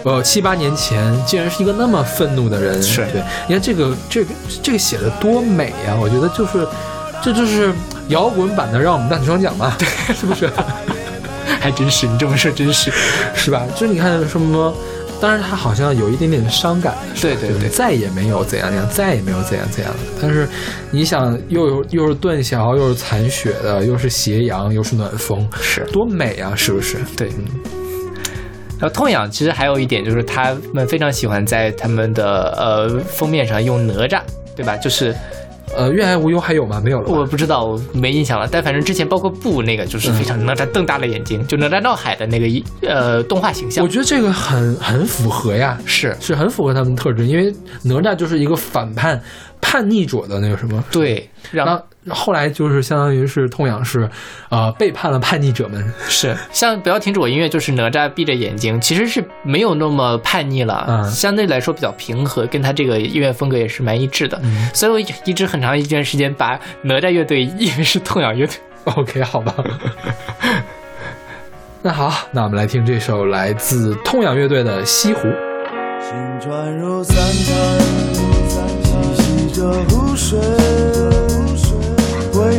[0.03, 2.81] 呃七八年前竟然是一个那么愤怒的人。
[2.81, 6.67] 是对，你看这个这个这个写的多美呀、我觉得就是
[7.21, 7.73] 这就是
[8.09, 10.49] 摇滚版的让我们荡起双桨嘛，对，是不是？
[11.59, 12.91] 还真是，你这么说真是。
[13.33, 13.63] 是吧？
[13.75, 14.75] 就是你看什么，
[15.21, 19.99] 当然他好像有一点点伤感的，对对对再也没有怎样怎样，再也没有怎样怎样了。
[20.21, 20.47] 但是
[20.91, 26.53] 你想，又有又是断桥，又是残雪的，又是斜阳，又是暖风，是多美啊！
[26.55, 26.97] 是不是？
[27.15, 27.31] 对。
[28.83, 34.19] 然后痛痒其实还有一点就是他们非常喜欢在他们的呃封面上用哪吒，
[34.57, 34.75] 对吧？
[34.75, 35.15] 就是
[35.73, 36.81] 呃，愿爱无忧还有吗？
[36.83, 37.07] 没有了。
[37.07, 38.45] 我不知道，我没印象了。
[38.51, 49.23] 但反正之前包括布那个就是非常哪吒瞪大了眼睛，就哪吒闹海的那个一呃动画形象我觉得这个很很符合呀，是是很符合他们的特质，因为哪吒就是一个反叛、
[49.61, 50.83] 叛逆者的那个什么。
[50.91, 54.09] 对，让那后来就是相当于是痛仰是，
[54.49, 55.93] 呃， 背叛了叛逆者们。
[56.07, 64.41] 是像不要停止我音乐，就是哪吒闭着眼睛，其实是没有那么叛逆了，嗯相对来说比较平和，跟他这个音乐风格也是蛮一致的。
[64.73, 68.55] 所以我一直很长一段时间把哪吒乐队以为是痛仰乐队。
[68.95, 69.55] OK，好吧。
[71.81, 75.27] 那好，那我们来听这首来自痛仰乐队的《西湖》。
[76.01, 77.79] 星川如三潭，
[79.15, 80.92] 细细着湖水，微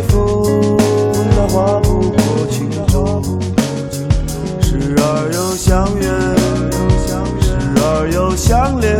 [0.08, 0.76] 风
[1.34, 2.16] 它划不过
[2.50, 3.22] 轻舟，
[4.60, 5.02] 时而
[5.32, 6.02] 又相约，
[7.40, 7.46] 时
[7.76, 8.96] 而又相恋，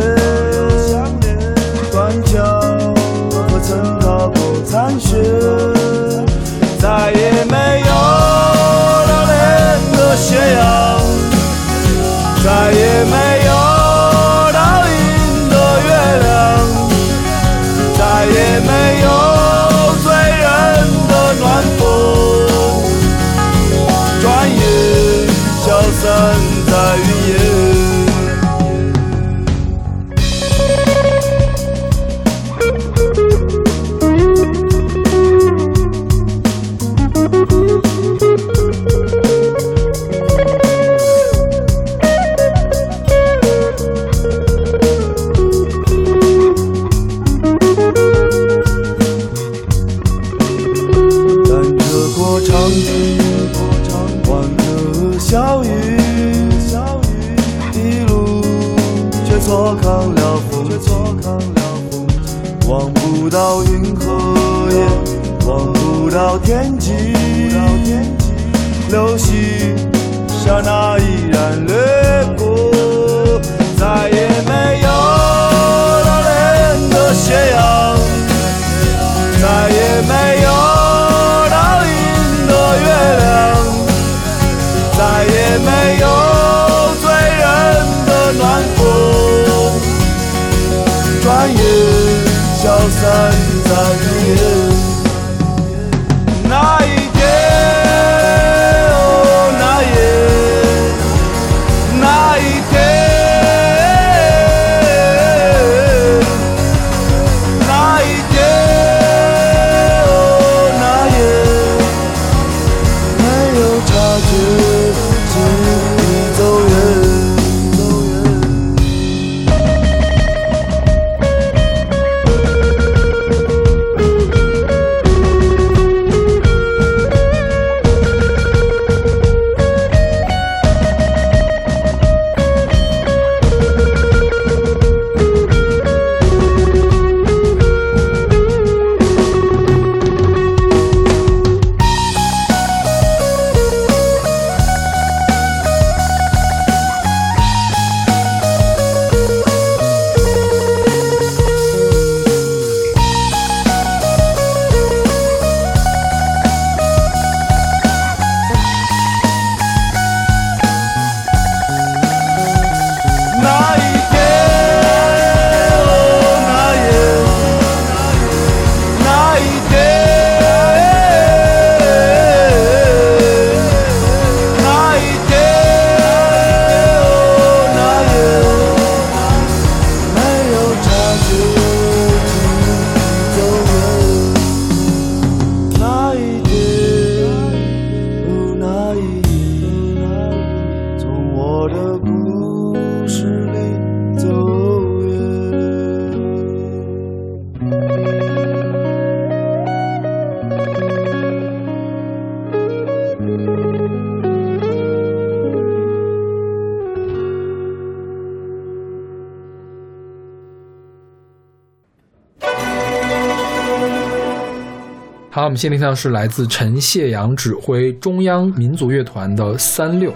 [215.35, 220.13] 好，我们先听到是来自陈谢阳指挥中央民族乐团的三六，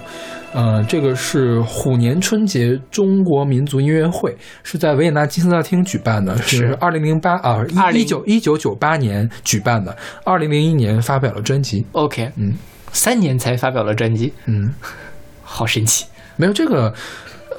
[0.54, 6.74] 呃，这个是虎年春节中国民族音乐会，是在维也纳金色大厅举办的，是是。
[6.76, 9.94] 二零零八啊，20一九一九九八年举办的，
[10.24, 12.54] 二零零一年发表了专辑，OK，嗯。
[12.94, 14.74] 三年才发表了专辑，嗯，
[15.44, 16.06] 好神奇。
[16.38, 16.94] 没有这个，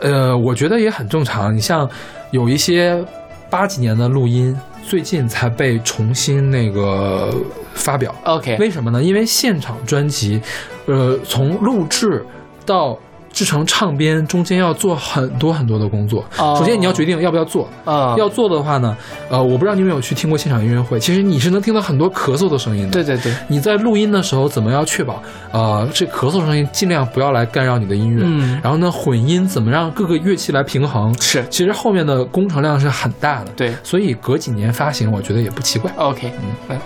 [0.01, 1.55] 呃，我觉得也很正常。
[1.55, 1.87] 你像
[2.31, 3.05] 有一些
[3.51, 4.57] 八几年的录音，
[4.91, 7.32] 最近才被重新那个
[7.74, 8.12] 发表。
[8.24, 9.01] OK，为什么呢？
[9.01, 10.43] 因为现场专辑，
[10.86, 12.26] 呃，从录制
[12.66, 12.99] 到
[13.33, 16.24] 制成唱片中间要做很多很多的工作。
[16.39, 18.97] 哦首先你要决定要不要做，啊，要做的话呢，
[19.28, 22.91] 呃，我不知道你有没有去听过现场音乐会，其实你是能听到很多咳嗽的声音的。
[22.91, 25.22] 对对对，你在录音的时候，怎么要确保
[25.53, 28.22] 呃这咳嗽声音尽量不要来干扰你的音乐？
[28.26, 31.14] 嗯然后呢，混音怎么让各个乐器来平衡？
[31.20, 33.51] 是其实后面的工程量是很大的。
[33.57, 35.91] 对所以隔几年发行，我觉得也不奇怪。
[35.97, 36.33] OK，
[36.68, 36.78] 嗯。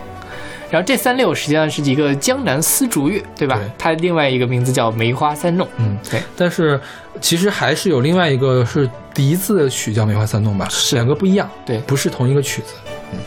[0.74, 3.56] 然后这三六实际上是一个江南丝竹乐，对吧？
[3.58, 5.68] 对它另外一个名字叫梅花三弄。
[5.76, 6.20] 嗯，对。
[6.36, 6.80] 但是
[7.20, 12.74] 其实还是有另外一个是笛子的曲叫《梅花三弄》吧，是两个不一样，对不是同一个曲子。
[13.12, 13.18] 嗯，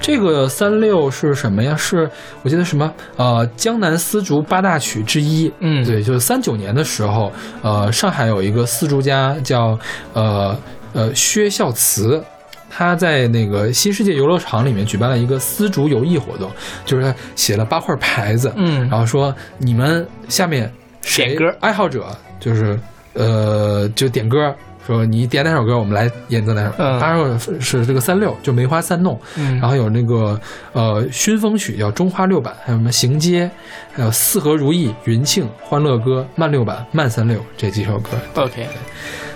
[0.00, 1.76] 这个三六是什么呀？
[1.76, 2.10] 是
[2.42, 5.52] 我记得什么呃江南丝竹八大曲之一。
[5.60, 7.30] 嗯对，就是三九年的时候，
[7.60, 9.78] 呃，上海有一个丝竹家叫
[10.14, 10.58] 呃
[10.94, 12.24] 呃薛孝慈。
[12.70, 16.50] 他在那个新世界游乐场里面举办了一个丝竹游艺活动，
[16.84, 18.88] 就是他写了八块牌子，嗯。
[18.88, 20.70] 然后说你们下面
[21.02, 21.56] 谁点歌。
[21.60, 22.06] 爱好者
[22.38, 22.78] 就是
[23.14, 24.54] 呃就点歌，
[24.86, 26.72] 说你点哪首歌我们来演奏哪首。
[26.76, 27.00] 嗯。
[27.00, 29.58] 八首是是这个三六，就梅花三弄，嗯。
[29.58, 30.38] 然后有那个
[30.72, 33.50] 呃熏风曲叫中华六版，还有什么行街，
[33.92, 38.10] 还有四合如意、云庆、欢乐歌、慢六版、慢三六这几首歌。
[38.34, 38.66] OK，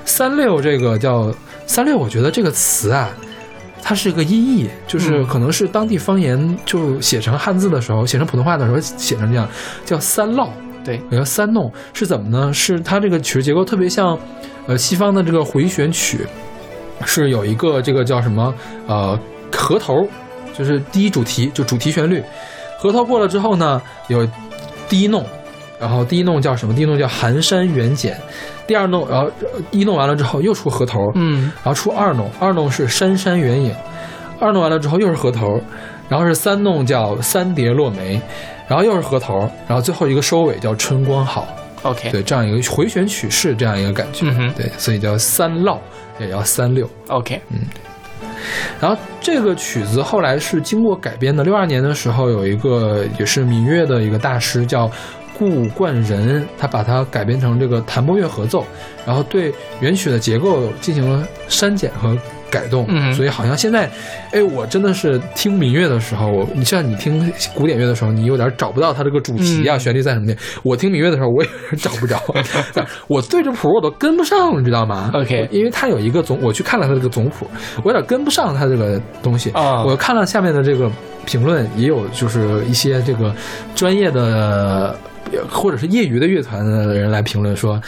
[0.05, 1.33] 三六这个叫
[1.71, 3.09] 三六，我觉得这个词啊，
[3.81, 9.49] 它是个音译，就是嗯可能是当地方言就写成汉字的时候，写成普通话的时候写成这样，
[9.85, 10.49] 叫三烙。
[10.85, 12.53] 对，有个三弄是怎么呢？
[12.53, 14.18] 是它这个曲式结构特别像，
[14.66, 16.27] 呃，西方的这个回旋曲，
[17.07, 18.53] 是有一个这个叫什么
[18.89, 19.16] 呃
[19.53, 20.09] 合头，
[20.53, 22.21] 就是第一主题就主题旋律，
[22.81, 24.29] 合头过了之后呢，有
[24.89, 25.25] 第一弄，
[25.79, 26.75] 然后第一弄叫什么？
[26.75, 28.21] 第一弄叫寒山远简，
[28.71, 31.51] 第二弄，然后呃一弄完了之后又出河头，嗯。
[31.57, 33.75] 然后出二弄，二弄是山山远影，
[34.39, 35.61] 二弄完了之后又是河头，
[36.09, 38.23] 然后是三弄叫三叠落梅，
[38.68, 41.49] 然后又是河头，然后最后一个收尾叫春光好
[41.83, 44.53] ，，OK，对，这样一个回旋曲式这样一个感觉，嗯哼。
[44.55, 45.77] 对，所以叫三烙，
[46.21, 46.89] 也叫三六。
[47.09, 47.59] OK，嗯。
[48.81, 54.89] 然后这个曲子后来是经过改编的，六二年的时候有一个也是民乐的一个大师叫
[55.41, 58.62] 顾冠仁，他把它改编成这个弹拨乐合奏，
[59.07, 62.14] 然后对原曲的结构进行了删减和
[62.51, 63.88] 改动，嗯所以好像现在，
[64.32, 69.80] 哎，我真的是听民乐的时候，我你像你听古典乐的时候，你有点找不到它这个主题啊、嗯。
[69.80, 72.20] 旋律在什么地，我听民乐的时候，我也是找不着，
[73.09, 77.47] 我对着谱我都跟不上，你知道吗？OK 因为它有一个总，我去看了它这个总谱，
[77.82, 79.51] 我有点跟不上它这个东西。
[79.53, 79.82] 啊。
[79.84, 80.91] 我看了下面的这个
[81.24, 83.32] 评论，也有就是一些这个
[83.74, 84.97] 专业的呃
[85.49, 87.81] 或者是业余的乐团的人来评论说。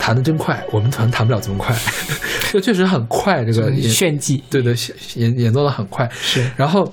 [0.00, 1.76] 弹的真快，我们团弹不了这么快，
[2.52, 3.44] 就确实很快。
[3.44, 4.72] 这个炫技对对，
[5.16, 6.08] 演演奏的很快。
[6.22, 6.90] 是然后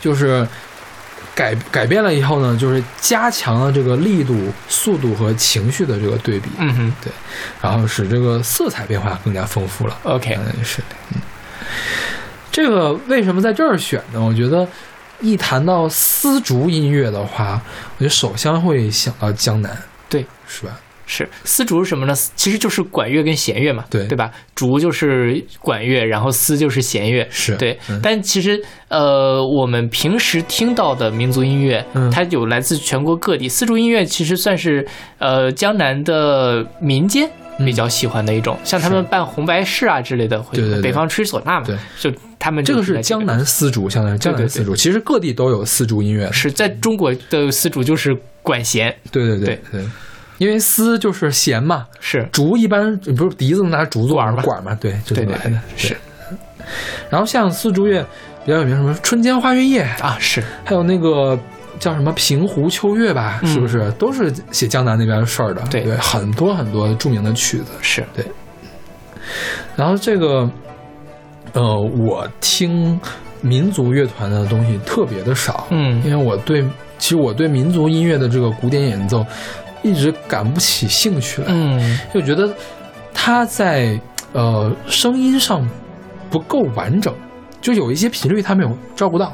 [0.00, 0.46] 就是
[1.34, 7.12] 改改变了以后呢，就是加强了这个力度、速度和情绪的这个对比，嗯哼对，
[7.60, 9.98] 然后使这个色彩变化更加丰富了。
[10.04, 10.80] ，OK，嗯，是，
[11.12, 11.20] 嗯，
[12.52, 14.20] 这个为什么在这儿选呢？
[14.24, 14.66] 我觉得
[15.20, 17.60] 一谈到丝竹音乐的话，
[17.96, 19.76] 我觉得首先会想到江南，
[20.08, 20.78] 对，是吧？
[21.06, 22.14] 是丝竹是什么呢？
[22.36, 24.30] 其实就是管乐跟弦乐嘛，对对吧？
[24.54, 27.76] 竹就是管乐，然后丝就是弦乐，是对。
[27.88, 33.48] 嗯但其实呃，我们平时听到的民族音乐，嗯它有来自全国各地。
[33.48, 34.86] 丝竹音乐其实算是
[35.18, 37.28] 呃江南的民间。
[37.62, 42.10] 比较喜欢的一种，像他们办红白事啊之类的，会对对对北方吹唢呐嘛，对就
[42.40, 44.74] 他们这个是江南丝竹，相当于江南丝竹。
[44.74, 49.60] 其实各地都有丝竹音乐，是在中国的丝竹就是管弦，对对对对。
[49.82, 49.88] 对，
[50.38, 52.26] 因为丝就是弦嘛，是。
[52.32, 55.60] 竹一般不是笛子拿竹做管儿嘛管儿嘛，对，就对对对这么来的。
[55.76, 55.94] 是。
[57.10, 58.02] 然后像丝竹乐
[58.46, 60.42] 比较有名，什么春江花月夜，啊是。
[60.64, 61.38] 还有那个
[61.78, 63.52] 叫什么平湖秋月吧，嗯。
[63.52, 63.90] 是不是？
[63.98, 65.62] 都是写江南那边的事儿的？
[65.70, 65.82] 对。
[65.82, 67.66] 对，很多很多著名的曲子。
[67.82, 68.02] 是。
[68.14, 68.24] 对。
[69.76, 70.50] 然后这个，
[71.52, 71.76] 呃，
[72.06, 73.00] 我听
[73.40, 76.62] 民族乐团的东西特别的少，嗯因为我对
[76.98, 79.24] 其实我对民族音乐的这个古典演奏
[79.82, 82.52] 一直感不起兴趣来，嗯就觉得
[83.14, 83.98] 它在
[84.32, 85.66] 呃声音上
[86.30, 87.12] 不够完整，
[87.60, 89.32] 就有一些频率它没有照顾到。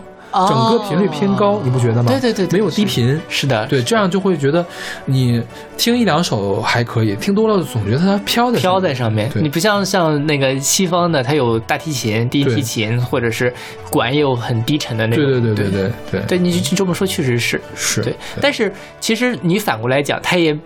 [0.49, 2.11] 整个频率偏高，你不觉得吗？
[2.11, 4.65] 对对对，没有低频，是的，对，这样就会觉得，
[5.05, 5.43] 你
[5.77, 9.31] 听一两首还可以，听多了总觉得它飘在飘在上面。
[9.35, 13.53] 你不像像那个西方的，它有大提琴、低提琴，或者是
[13.91, 15.25] 管也有很低沉的那种。
[15.25, 17.61] 对对对对对对，对，你你这么说确实是。
[17.75, 20.57] 是，对，但是其实你反过来讲，它也。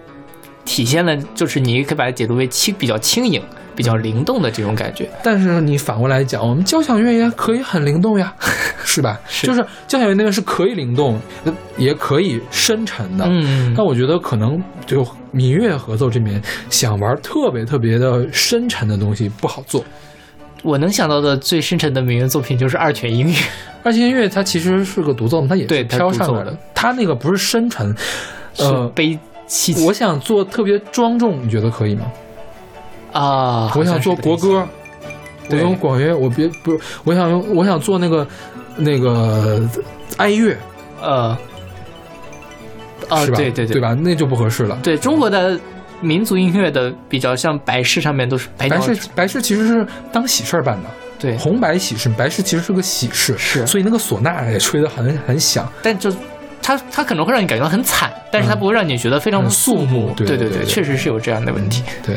[0.72, 3.42] 体现了，就是你可以把它解读为轻、比较轻盈、
[3.74, 5.10] 比较灵动的这种感觉。
[5.20, 8.32] 但是你反过来讲，我们交响乐也可以很灵动呀，
[8.84, 9.18] 是吧？
[9.26, 13.24] 是就是交响乐那个是可以灵动，呃也可以深沉的。
[13.28, 16.40] 嗯但我觉得可能就民乐合奏这边
[16.70, 19.84] 想玩特别特别的深沉的东西不好做。
[20.62, 23.34] 我能想到的最深沉的民乐作品就是二泉音乐。
[23.82, 27.92] 二泉音乐它其实是个独奏嘛，它也是飘上来的，它那个不是深沉。
[28.58, 29.18] 呃，悲
[29.84, 32.06] 我想做特别庄重，你觉得可以吗？
[33.12, 33.72] 啊！
[33.74, 34.64] 我想做国歌，
[35.50, 38.26] 我用广乐，我别不是，我想用，我想做那个
[38.76, 39.60] 那个
[40.18, 40.56] 哀乐，
[41.02, 41.36] 呃，
[43.08, 43.36] 哦，是吧？
[43.36, 43.80] 对对对？
[43.80, 43.92] 吧？
[43.94, 44.78] 那就不合适了。
[44.82, 45.58] 对中国的
[46.00, 50.88] 民族音乐的比较像白事上面都是白白事白事其实是当喜事儿办的，
[51.18, 55.68] 对，红白喜事，白事其实是个喜事，是所以那个唢呐也吹得很很响。
[55.82, 56.12] 但就
[56.76, 60.12] 它它可能会让你感觉到很惨，但是它不会让你觉得非常的嗯肃穆。
[60.14, 61.82] 对对对对对确实是有这样的问题。
[62.04, 62.16] 对，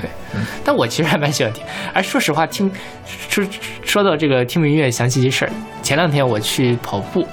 [0.64, 1.64] 但我其实还蛮喜欢听。
[1.93, 2.72] 而说实话，听
[3.30, 3.43] 说
[3.84, 5.51] 说到这个听民乐，想起一事儿。
[5.82, 7.28] 前两天我去跑步，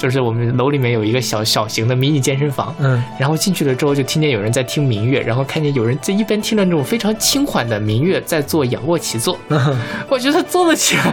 [0.00, 9.38] 就是我们楼里面有一个小小型的迷你健身房，嗯，然后进去了之后就听见有人在听民乐，然后看见有人在一边听着那种非常轻缓的民乐，在做仰卧起坐。
[10.08, 11.12] 我觉得做得起来，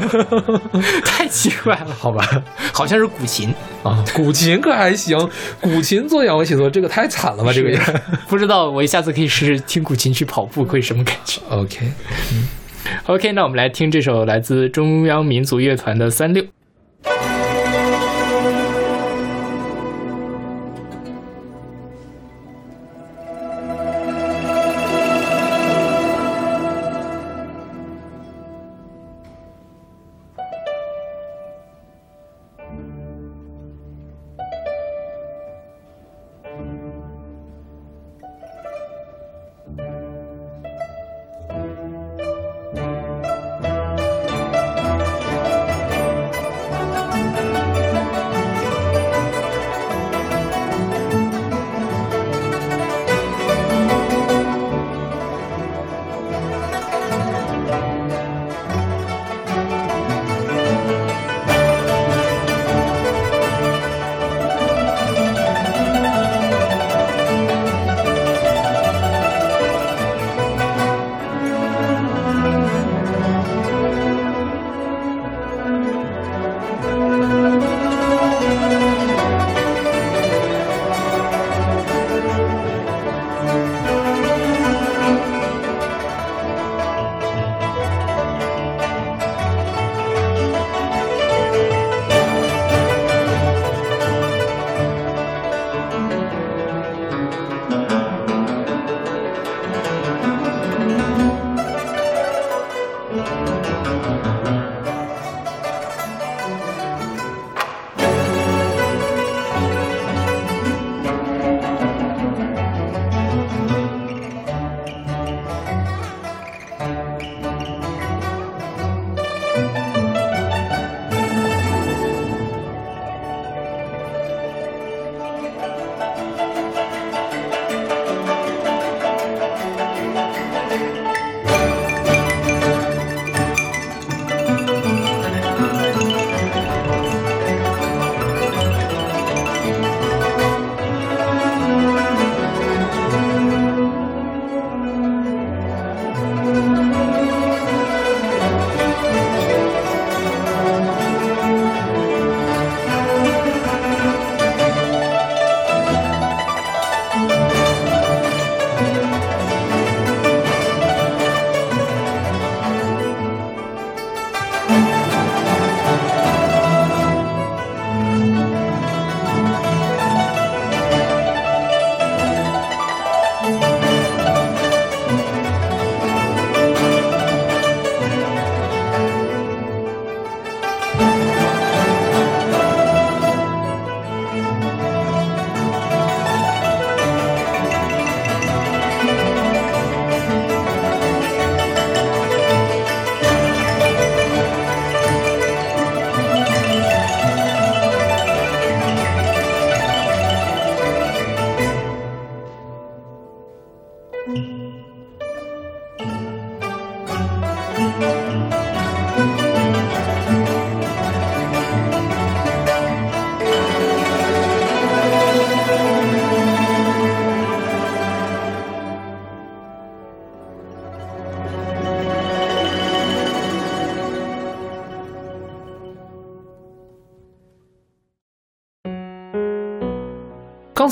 [1.04, 2.26] 太奇怪了，好吧，
[2.72, 5.30] 好像是古琴，啊，古琴可还行，
[5.60, 7.52] 古琴做仰卧起坐这个太惨了吧？
[7.52, 7.78] 这个也
[8.30, 11.42] 不知道我下次可以试试听古琴去跑步会什么感觉。
[11.52, 11.92] OK。
[13.08, 16.46] OK，那我们来听这首来自中央民族乐团的三六。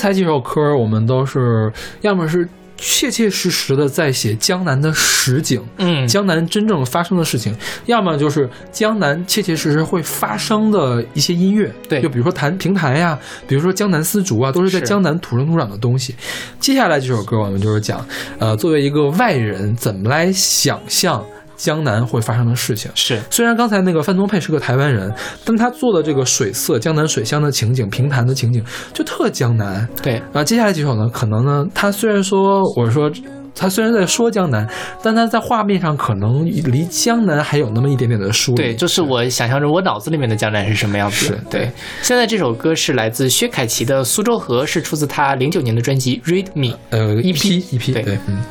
[0.06, 2.48] 才几首歌我们都是要么是
[2.78, 7.56] 切切实实的在写江南的实景，嗯，江南真正发生的事情，
[7.88, 12.04] 要么就是江南切切实实会发生的一些音乐，对。
[12.04, 16.14] 就比如说弹平台呀，比如说江南丝竹啊，都是在江南土生土长的东西。
[16.60, 18.06] 接下来这首歌我们就是讲，
[18.38, 21.26] 呃，作为一个外人怎么来想象
[21.56, 22.92] 江南会发生的事情。
[22.96, 29.88] 是虽然刚才那个范宗沛是个台湾人，但他做的这个水色江南水乡的情景、平潭的情景就特江南。
[30.02, 33.12] 对，啊，接下来几首呢，可能呢，他虽然说我说
[33.58, 34.68] 他虽然在说江南，
[35.02, 38.58] 但他在画面上可能离江南还有那么一点点的疏离。
[38.58, 41.40] 对，就是我想象着我脑子里面的江南是什么样子。
[41.50, 46.74] 对，现在这首歌是来自薛凯琪的《苏州河》，是出自他零九年的专辑《Read Me》。
[46.90, 48.44] 呃，一 EP 批一批，对对，嗯。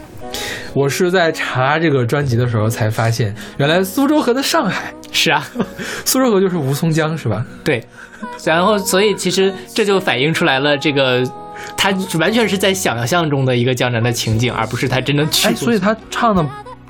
[0.72, 5.47] 我是在查这个专辑的时候才发现，原来苏州河的上海， 是啊，
[6.05, 7.45] 苏州河就是吴淞江是吧？
[7.62, 7.85] 对，
[8.45, 11.24] 然后所以其实这就反映出来了这个。
[11.76, 16.45] 他完全是在想象中的一个江南的情景，而不是他真的去哎，所以他唱的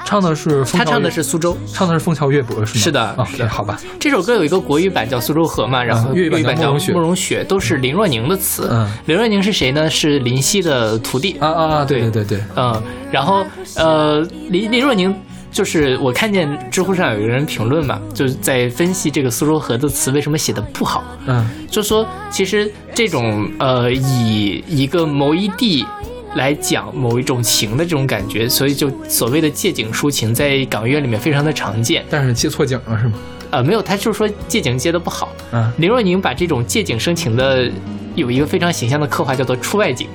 [0.05, 1.57] 唱的是他唱的是苏州。
[1.72, 2.82] 唱的是枫桥月泊是吗？
[2.84, 8.68] 是的哦是的好吧，这首歌有一个国语版叫《苏州河》嘛，然后粤语版叫慕容雪慕容雪，都是林若宁的词。
[8.70, 9.88] 嗯林若宁是谁呢？
[9.88, 11.36] 是林夕的徒弟。
[11.40, 13.45] 啊啊啊，对对对对对，嗯，然后
[13.76, 15.14] 呃，林林若宁
[15.51, 25.86] 就是我看见知乎上有一个人评论嘛，就是在分析这个苏州河的词为什么写的不好，嗯就说其实这种呃以一个某一地。
[26.35, 32.05] 来讲某一种情的这种感觉，所以就所谓的借景抒情，在港乐里面非常的常见。
[32.11, 33.14] 但是借错景了是吗？
[33.51, 35.32] 呃，没有，他就是说借景借的不好。
[35.53, 37.70] 嗯，林若宁把这种借景生情的
[38.14, 40.09] 有一个非常形象的刻画，叫做出外景。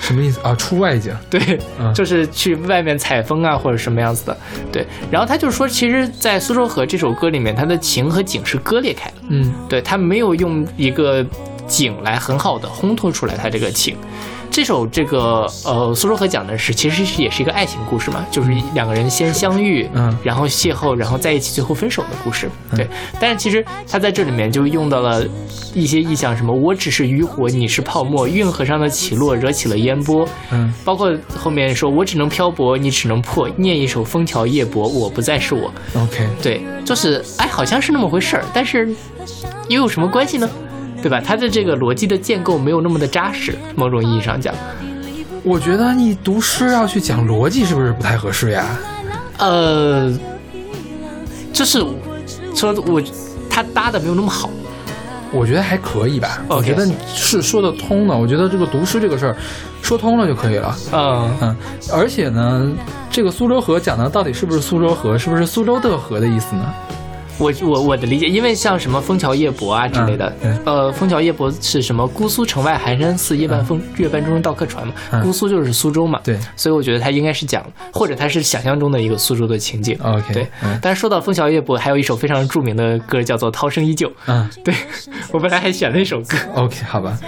[0.00, 0.52] 什么意思啊？
[0.56, 4.36] 出外景，对，嗯就是去外面采风啊，或者什么样子的。
[4.72, 9.16] 对，然后他就说，其实，在《苏州河》这首歌里面，它的情和景是割裂开的。
[9.28, 11.24] 嗯对，他没有用一个
[11.68, 13.96] 景来很好的烘托出来他这个情。
[14.52, 22.50] 这首这个呃《苏州河》讲的是，其实是也是一个爱情故事嘛，就是两个人先相遇，嗯然后邂逅，然后在一起，最后分手的故事。
[22.76, 22.86] 对，
[23.18, 25.26] 但是其实他在这里面就用到了
[25.72, 35.72] 一些意象，什么我只是渔火，你是泡沫，运河上的起落惹起了烟波，嗯包括后面说我只能漂泊，你只能破，念一首《枫桥夜泊》，我不再是我。
[35.96, 38.94] ，OK，对，就是哎，好像是那么回事儿，但是
[39.68, 40.46] 又有什么关系呢？
[41.02, 41.20] 对吧？
[41.20, 44.54] 它的这个逻辑的建构没有那么的扎实，某种意义上讲，
[45.42, 48.64] 我觉得你读诗要去讲逻辑，是不是不太合适呀？
[49.38, 50.16] 呃，
[51.52, 51.84] 就是
[52.54, 53.02] 说我
[53.50, 54.48] 它搭的没有那么好，
[55.32, 56.40] 我觉得还可以吧。
[56.48, 58.16] 我觉得是说得通的。
[58.16, 59.36] 我觉得这个读诗这个事儿，
[59.82, 60.76] 说通了就可以了。
[60.92, 61.56] 嗯，嗯，
[61.92, 62.70] 而且呢，
[63.10, 66.72] 这个苏州河讲的到底是不是苏州河，是不是苏州的河的意思呢？
[67.38, 72.06] 我我我的理解，因为像什么枫桥夜泊啊之类的，嗯呃，枫桥夜泊是什么？
[72.08, 74.92] 姑苏城外寒山寺，夜半风、月半钟到客船嘛。
[75.10, 79.98] 嗯姑苏就是苏州嘛，对所以我觉得他应该是讲，或者他是想象中的一个苏州的情景。
[80.02, 84.74] ，OK，对，嗯但是说到枫桥夜泊，还有一首非常著名的歌叫做《涛声依旧 》。嗯对
[85.30, 87.18] 我本来还选了一首歌，， OK，好吧。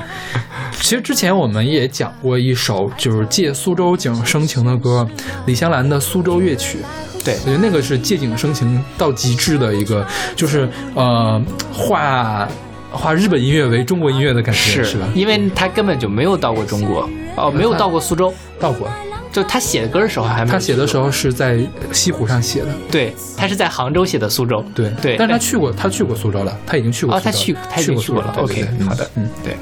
[0.80, 5.08] 其实之前我们也讲过一首就是借苏州景生情的歌，
[5.46, 6.78] 李香兰的《苏州乐曲》。
[7.24, 7.34] 对。
[7.42, 10.06] 我觉得那个是借景生情到极致的一个，
[10.36, 11.40] 就是呃，
[11.72, 12.48] 化
[12.92, 14.96] 化日本音乐为中国音乐的感觉，是。
[14.98, 15.08] 吧？
[15.14, 18.88] 因为他根本就没有到过中国，哦，没有到过苏州，到过，
[19.32, 21.58] 就他写歌的时候还没有他写的时候，是在
[21.90, 25.16] 西湖上写的，对他是在杭州写的苏州，对对。
[25.16, 27.32] 但是他去过，他去过苏州了，他已经去过哦，苏州了。
[27.32, 29.56] 他去他已经去过了对对对，OK，嗯好的，嗯，对。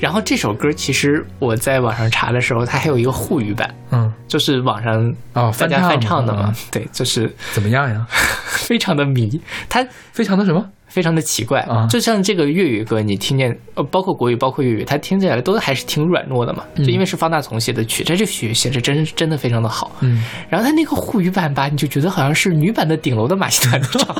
[0.00, 8.06] 然后这首歌其实我在网上查的时候，它还有一个沪语版，嗯，就是网上哦，大家翻唱的嘛嗯，对，就是怎么样呀？
[8.48, 10.66] 非常的迷，它非常的什么？
[10.88, 16.64] 非常的奇怪啊就像这个粤语歌，你听见呃，包括国语，包括粤语，它听起来都还是挺软糯的嘛。
[16.76, 19.92] 就因为是方大同写的曲，这这曲写的真真的非常的好。
[20.00, 24.16] 嗯，然后他那个沪语版吧，你就觉得好像是女版的顶楼的马戏团在唱。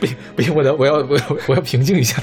[0.00, 2.20] 不行不行，我要我要我要我要平静一下。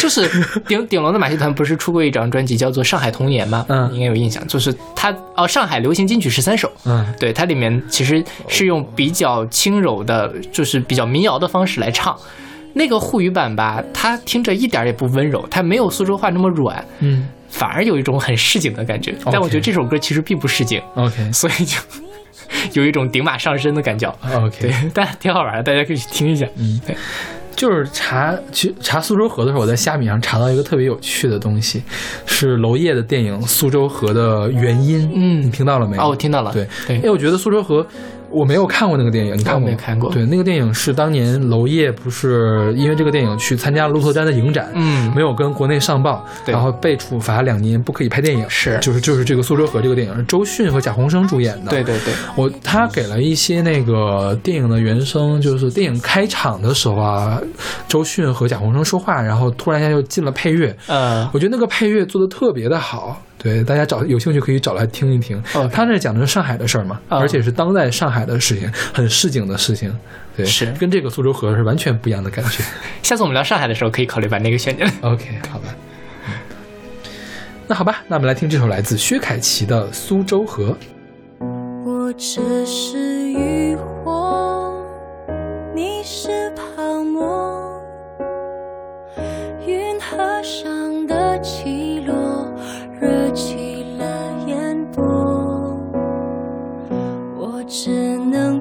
[0.00, 0.28] 就是
[0.66, 3.64] 顶顶楼的马戏团不是出过一张专辑叫做《上海童年》吗？
[3.68, 4.46] 嗯应该有印象。
[4.46, 6.70] 就是它哦，上海流行金曲十三首。
[6.84, 12.16] 嗯对，它里面其实是用比较轻柔的，就是比较民谣的方式来唱。
[12.74, 19.14] 那个沪语版吧，它听着一点也不温柔，它没有苏州话那么软，嗯反而有一种很市井的感觉。
[19.32, 21.78] 但我觉得这首歌其实并不市井，，OK 所以就
[22.74, 24.14] 有一种顶马上身的感觉。
[24.34, 26.46] OK，，但挺好玩的，大家可以去听一下。
[26.56, 26.94] 嗯对，
[27.56, 31.82] 就是查去查苏州河的时候，我在虾米上查到一个特别有趣的东西，
[32.26, 35.10] 是娄烨的电影《苏州河》的原因。
[35.14, 36.02] 嗯你听到了没有？
[36.02, 36.52] 哦，我听到了。
[36.52, 37.84] 对，对因为我觉得苏州河，
[38.30, 48.44] 我没有看过那个电影，你看过没看过对，那个电影是当年娄烨不是因为这个电影去参加了鹿特丹的影展，嗯没有跟国内上报，对然后被处罚两年不可以拍电影。
[48.48, 51.70] 是就是就是这个苏州河这个电影是周迅和贾宏声主演的。
[51.70, 57.40] 对对对，我他给了一些那个电影的原声，就是电影开场的时候啊，
[57.88, 63.20] 周迅和贾宏声说话，然后突然一下就进了配乐，嗯，我觉得那个配乐做的特别的好。
[63.38, 65.40] 对，大家找有兴趣可以找来听一听。
[65.54, 69.94] OK 他那讲的是上海的事儿嘛，啊而且是当代上海的事情，很市井的事情。
[70.36, 72.62] 对，是跟这个苏州河是完全不一样的感觉。
[73.02, 74.92] 下次我们聊上海的时候，可以考虑把那个选进来。
[75.02, 75.68] OK， 好吧。
[76.26, 76.32] 嗯
[77.68, 80.76] 那好吧，那我们来听这首来自薛凯琪的《苏州河》。
[81.84, 82.96] 我只是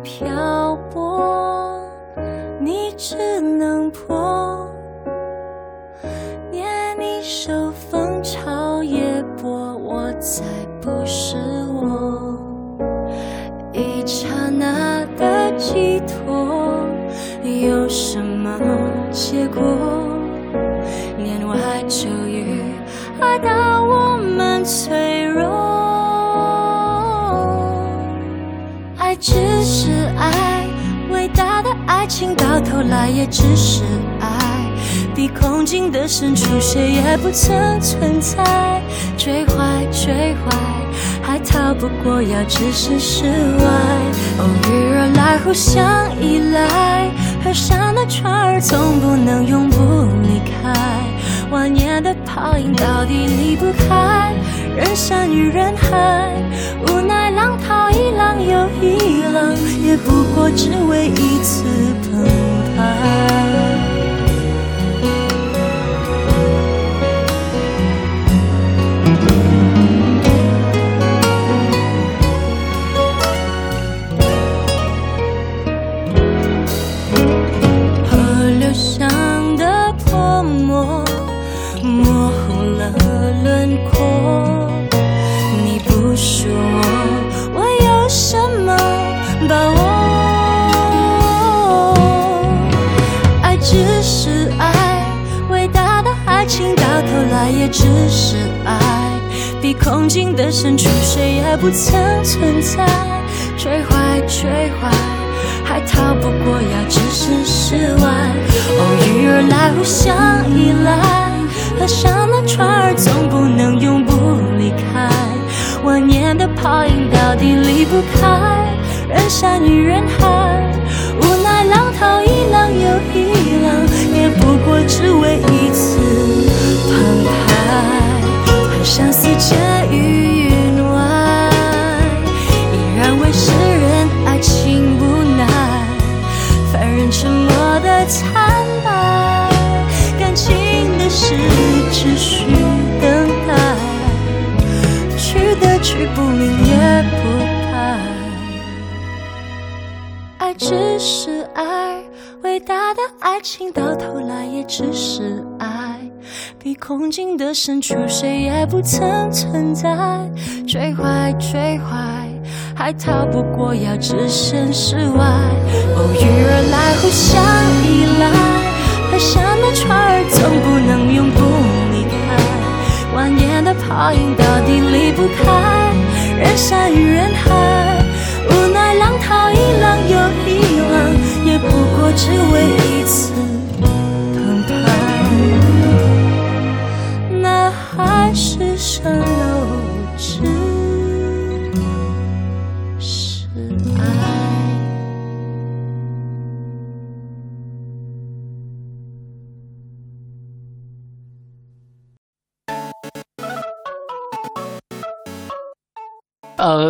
[0.06, 1.82] 漂泊，
[2.60, 4.70] 你只能破。
[6.52, 6.64] 念
[7.00, 10.44] 你手风潮也波，我才
[10.80, 11.36] 不是
[11.74, 12.38] 我。
[13.74, 16.86] 一刹那的寄托，
[17.44, 18.60] 有什么
[19.10, 19.64] 结果？
[21.18, 22.62] 年外秋雨，
[23.20, 25.65] 爱到我们脆弱。
[29.20, 30.66] 只是爱，
[31.10, 33.84] 伟大的爱情到头来也只是
[34.20, 34.28] 爱。
[35.16, 38.82] 比空境的深处，谁也不曾存在。
[39.18, 40.56] 追怀追怀，
[41.22, 43.66] 还逃不过要置身事外。
[44.40, 45.84] 偶遇而来，互相
[46.22, 47.10] 依赖。
[47.44, 49.78] 河上的船儿总不能永不
[50.24, 50.74] 离开。
[51.50, 54.34] 万年的泡影到底离不开
[54.76, 56.32] 人山与人海。
[56.88, 61.64] 无奈浪淘一浪又一浪，也不过只为一次
[62.04, 62.24] 澎
[62.76, 62.82] 湃。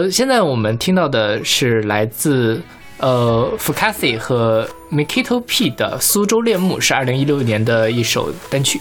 [0.05, 2.61] 呃，现在我们听到的是来自
[2.99, 8.79] 呃 Fukasi 和 Mikito P 的《苏州恋慕》，是二零一六年的一首单曲。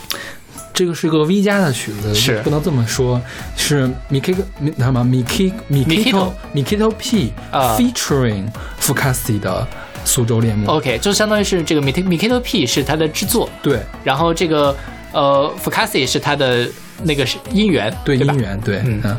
[0.71, 2.39] 这个是个 V 加的曲子，是。
[2.41, 3.19] 不能这么说，
[3.57, 7.75] 是 Miki 米什么 Miki Mikito Mikito P 啊。
[7.79, 8.45] featuring
[8.79, 9.65] Fukasi 的
[10.03, 10.69] 苏州恋慕。
[10.69, 14.75] OK，就相当于是这个 Mik- Mikito P 是他的制作，对，然后这个
[15.11, 16.67] 呃 Fukasi 是他的
[17.03, 18.39] 那个是音源，吧对音？
[18.39, 19.17] 源，对，嗯嗯，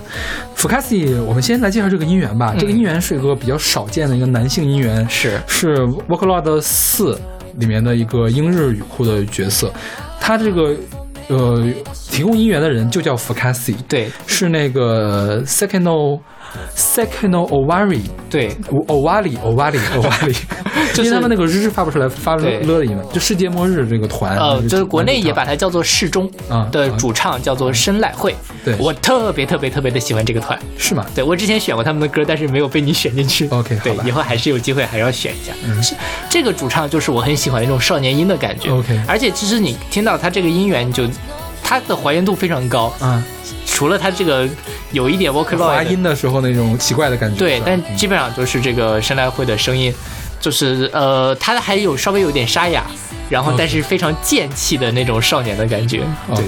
[0.55, 2.55] 福卡西，我们先来介绍这个音源吧。
[2.59, 5.79] 这个音源是一个比较少见的一个男性音源，是是
[6.09, 7.19] Vocaloid 四
[7.57, 9.73] 里面的一个英日语库的角色。
[10.21, 10.75] 他这个
[11.29, 11.65] 呃
[12.11, 16.21] 提供音源的人就叫福卡西，对是那个 Second
[16.77, 18.51] Second Ovari 对
[18.89, 19.37] Ovali，
[20.93, 28.35] 就是因为他们那个日发不出来，发了对了的音，就世界末日这个团，呃，就是国内也把把它叫做世中啊的主唱叫做深濑惠，
[28.65, 30.59] 对我特别特别特别的喜欢这个团。
[30.77, 31.07] 是吗？
[31.15, 33.47] 对我之前选过他们的歌，但是没有被你选进去。
[33.55, 35.53] OK，对以后还是有机会还要选一下。
[35.83, 35.95] 是
[36.29, 38.71] 这个主唱就是我很喜欢的那种少年音的感觉。
[38.71, 41.05] OK 而且其实你听到他这个音源，就
[41.63, 43.23] 它的还原度非常高，啊，
[43.77, 44.49] 除了它这个
[44.91, 49.93] 有一点 Vocaloid 滑音的时候那种奇怪的感觉，对但基本上就是这个声濑会的声音，
[50.41, 52.87] 就是呃，它还有稍微有点沙哑，
[53.29, 56.01] 然后但是非常贱气的那种少年的感觉。
[56.31, 56.47] OK。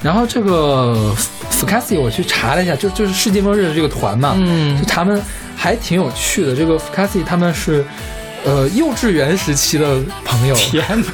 [0.00, 1.14] 然后这个
[1.50, 5.20] f c a s i 我去查了一下，就就是世界末日的这个团嘛，嗯就他们
[5.54, 6.56] 还挺有趣的。
[6.56, 7.84] 这个 f c a s i 他们是
[8.46, 11.06] 呃幼稚园时期的朋友天哪！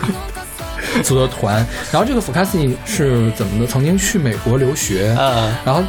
[1.05, 3.67] 组的团，然后这个 f c a s i 是怎么的？
[3.67, 5.83] 曾经去美国留学，嗯然后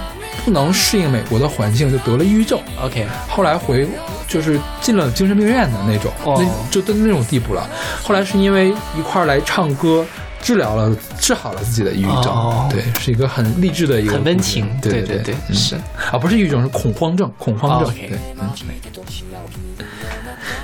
[0.45, 2.59] 不能适应美国的环境，就得了抑郁症。
[2.83, 3.87] ，OK，后来回
[4.27, 7.67] 就是进了精神病院的那种，哦那就到那种地步了。
[8.03, 10.05] 后来是因为一块儿来唱歌，
[10.41, 12.25] 治疗了治好了自己的抑郁症。
[12.25, 14.67] 哦对，是一个很励志的一个很温情。
[14.81, 15.75] 对对对嗯是。
[16.11, 17.93] 啊，不是抑郁症，是恐慌症，恐慌症。
[17.93, 18.49] 对，嗯。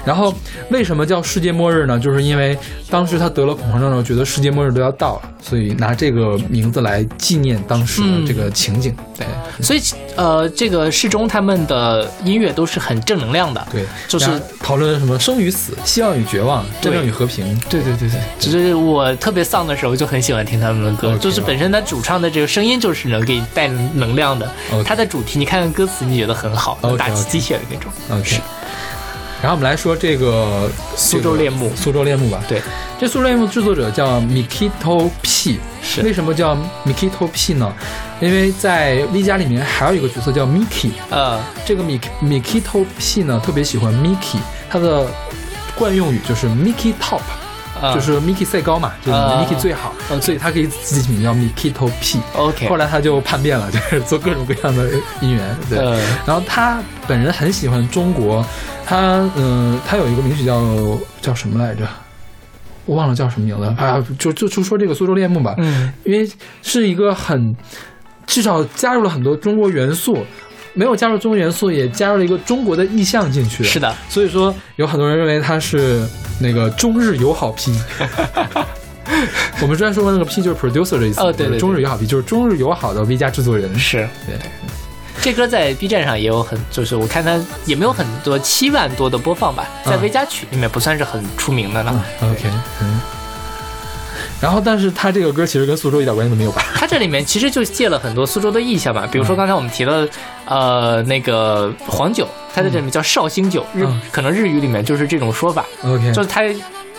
[0.06, 0.34] 然后
[0.72, 2.00] 为什么叫世界末日呢？
[2.00, 2.58] 就是因为
[2.90, 8.96] 当时他得了恐慌症的时候，觉得世界末日都要到了，所以拿这个名字来纪念当时的这个情景。
[9.18, 9.28] 对
[9.62, 9.82] 所以
[10.16, 13.68] 呃，这个世中他们的音乐都是很正能量的。
[13.70, 14.30] 对，就是
[14.62, 17.60] 讨论什么生与死、希望与绝望、对战争与和平。
[17.70, 24.50] 对对对对，只是我特别丧的时候就很喜欢听他们的歌就是本身他主唱的这个声音就是能给你带能量的
[24.86, 27.92] 他的主题你看看歌词，你觉得很好打起鸡血的那种。
[28.10, 28.40] OK。
[29.40, 32.44] 然后我们来说这个苏州恋慕苏州恋慕吧。
[32.48, 32.60] 对，
[33.00, 36.02] 这苏州恋慕制作者叫 Mikito P，是。
[36.02, 37.72] 为什么叫 Mikito P 呢？
[38.20, 44.40] 因为在 V 家里面还有一个角色叫 Miki，呃，这个 Mik Mikito P 呢特别喜欢 Miki，
[44.72, 45.06] 他的
[45.78, 47.22] 惯用语就是 Miki Top，、
[47.82, 52.20] 呃就是 Miki 赛高嘛，就是啊 Miki 最好，OK 所以他可以自己名叫 Mikito P。
[52.36, 54.90] OK，后来他就叛变了，就是做各种各样的
[55.22, 55.80] 音源，对。
[55.80, 58.46] 呃然后他本人很喜欢中国，
[58.86, 60.62] 他嗯、呃他有一个名曲叫
[61.22, 61.88] 叫什么来着？
[62.86, 65.92] 我忘了叫什么名字啊，就就就说这个苏州恋慕吧，嗯。
[66.04, 66.30] 因为
[66.62, 67.56] 是一个很
[68.26, 70.26] 至少加入了很多中国元素，
[70.78, 73.64] 没有加入中国元素，也加入了一个中国的意象进去。
[73.64, 76.08] 是的，所以说有很多人认为它是
[76.40, 77.74] 那个中日友好 P。
[79.60, 83.74] 我们之前说过那个 P 就是 producer 的意思，哦对对对中日友好 P 就是中日友好的 V 加制作人。
[83.80, 84.38] 是对，
[85.20, 92.06] 这歌在 B 站上也有很，就是我看它也没有很多七万多的播放吧，在嗯 V 加曲里面不算是很出名的了。
[92.22, 92.44] OK，
[92.82, 93.17] 嗯。
[94.40, 96.64] 然后，但是他这个歌其实跟苏州一点关系都没有吧？
[96.76, 100.10] 他这里面其实就借了很多苏州的意象吧，比如说嗯刚才我们提到的，
[100.46, 104.00] 呃，那个黄酒，他在这里面叫绍兴酒，日嗯。
[104.12, 106.44] 可能日语里面就是这种说法，OK，就是他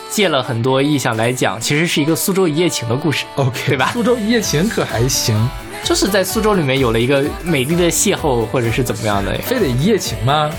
[0.09, 3.91] 借了很多意象来讲，其实是一个苏州一夜情的故事，OK，对吧？
[3.93, 5.49] 苏州一夜情可还行，
[5.83, 9.33] 就是在苏州里面有了一个美丽的邂逅，或者是怎么样的。
[9.45, 10.51] 非得一夜情吗？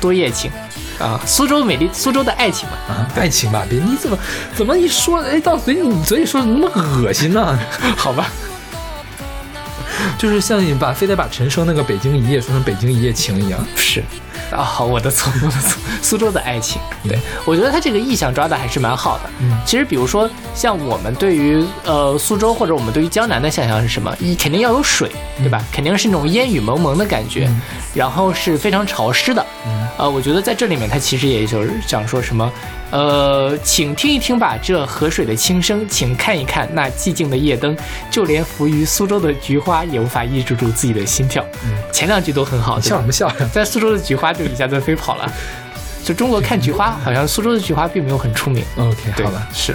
[0.00, 0.50] 多夜情
[1.02, 4.16] 啊，苏州美丽，苏州的爱情嘛，啊，爱情吧，别你怎么
[4.54, 6.70] 怎么一说，哎，到嘴嘴里说的那么
[7.02, 7.58] 恶心呢？
[7.98, 8.28] 好吧，
[10.16, 13.58] 就是像你把非得把陈升那个《北京一夜》说成《北京一夜情》一样。
[13.76, 14.02] 是。
[14.56, 15.80] 啊，好，我的错，我的错。
[16.02, 19.30] 苏州的爱情，对我觉得他这个意象抓的还是蛮好的。
[19.40, 24.14] 嗯其实比如说像我们对于呃苏州或者我们对于江南的想象是什么？
[24.20, 25.62] 一肯定要有水，对吧？
[25.72, 27.48] 肯定是那种烟雨蒙蒙的感觉，
[27.94, 29.44] 然后是非常潮湿的。
[29.66, 32.50] 嗯呃，我觉得在这里面他其实也就是想说什么，
[32.92, 37.74] 呃，请听一听吧，这河水的轻声，请看一看那寂静的夜灯，
[38.10, 41.42] 就连浮于苏州的菊花也无法抑制住自己的心跳。
[41.90, 43.50] 前两句都很好，笑什么笑呀？
[43.50, 45.32] 在苏州的菊花就一下子飞跑了。
[46.04, 48.62] 就中国看菊花，好像苏州的菊花并没有很出名。
[48.76, 49.74] OK，好吧，是。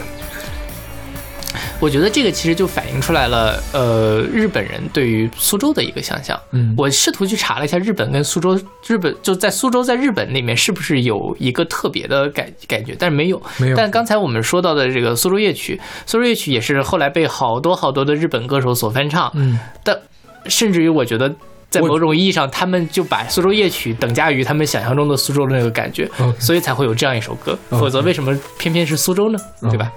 [1.79, 6.39] 我觉得这个其实就反映出来了，呃，日本人对于苏州的一个想象。
[6.51, 13.41] 嗯我试图去查了一下日本跟苏州，日本就在苏州在日本里面是不是有一个特别的感感觉，但是没有。
[13.57, 19.31] 没有但刚才我们说到的这个苏州夜曲，苏州夜曲也是后来被好多好多的日本歌手所翻唱。
[19.35, 19.97] 嗯，但
[20.45, 21.33] 甚至于我觉得，
[21.69, 26.09] 在某种意义上，他们就把苏州夜曲等价于他们想象中的苏州的那个感觉
[26.39, 27.57] 所以才会有这样一首歌。
[27.69, 29.39] 否则为什么偏偏是苏州呢？
[29.61, 29.91] 对吧？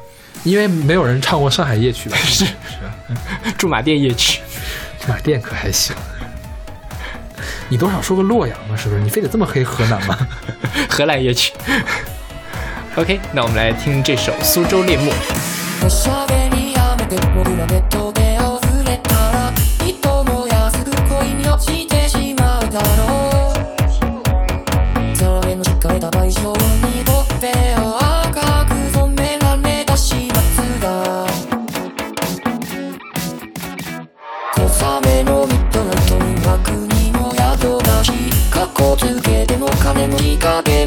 [0.44, 2.16] 因为没有人唱过上海夜曲吧？
[2.16, 2.52] 是 是，
[3.59, 4.40] 驻马店夜曲，
[5.01, 5.94] 驻马店可还行。
[7.69, 9.01] 你多少说个洛阳嘛，是不是？
[9.01, 10.16] 你非得这么黑河南吗？
[10.89, 11.52] 河南夜曲。
[12.97, 15.11] OK，那我们来听这首《苏州猎木》。
[15.82, 16.11] おし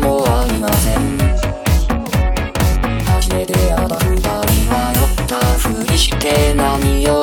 [0.04, 1.18] もありません。
[3.06, 4.30] 初めて会った二人
[4.70, 7.23] は酔ったふりして何を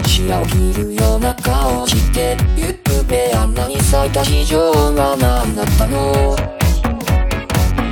[0.00, 6.36] ましてと視野を切るような顔してゆっくべ穴に咲いた市場は何だったの？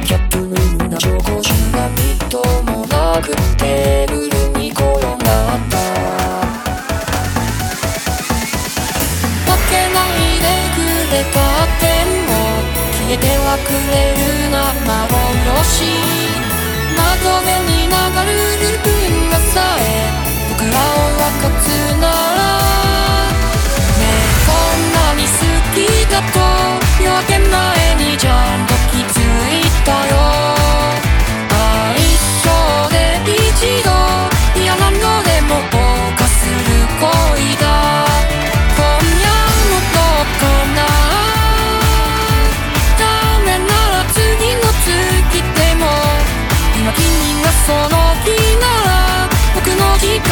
[0.05, 0.55] キャップのよ
[0.87, 4.27] うな紹興酒がみっともなくテーブル
[4.59, 5.21] に転がっ
[5.69, 5.77] た。
[9.45, 10.81] 負けないでく
[11.13, 12.33] れカーテンを
[12.97, 14.19] 消えてはくれる
[14.51, 15.85] な幻
[16.97, 17.01] 窓
[17.45, 17.93] 辺に流
[18.25, 19.83] れる運河さえ
[20.49, 21.69] 僕らをつ
[22.01, 22.43] なら
[23.98, 24.12] ねえ
[24.47, 25.31] こんなに好
[25.73, 25.77] き
[26.10, 26.36] だと
[27.02, 29.16] 夜明け前にちゃんと気づ
[29.55, 30.12] いたよ。
[31.51, 31.56] 愛
[32.43, 32.44] 想
[32.90, 33.39] で一
[33.85, 33.89] 度
[34.60, 35.74] 嫌なのでも謳
[36.15, 36.51] 歌する
[36.98, 37.06] 恋
[37.59, 37.65] だ。
[38.77, 38.82] 今
[39.23, 39.27] 夜
[39.70, 40.43] もどうか
[40.74, 40.78] な。
[42.98, 43.02] ダ
[43.44, 44.19] メなら次
[44.56, 45.82] の月でも。
[46.77, 47.02] 今君
[47.43, 47.86] がその
[48.24, 48.27] 気
[48.59, 48.90] なら
[49.55, 50.31] 僕の時間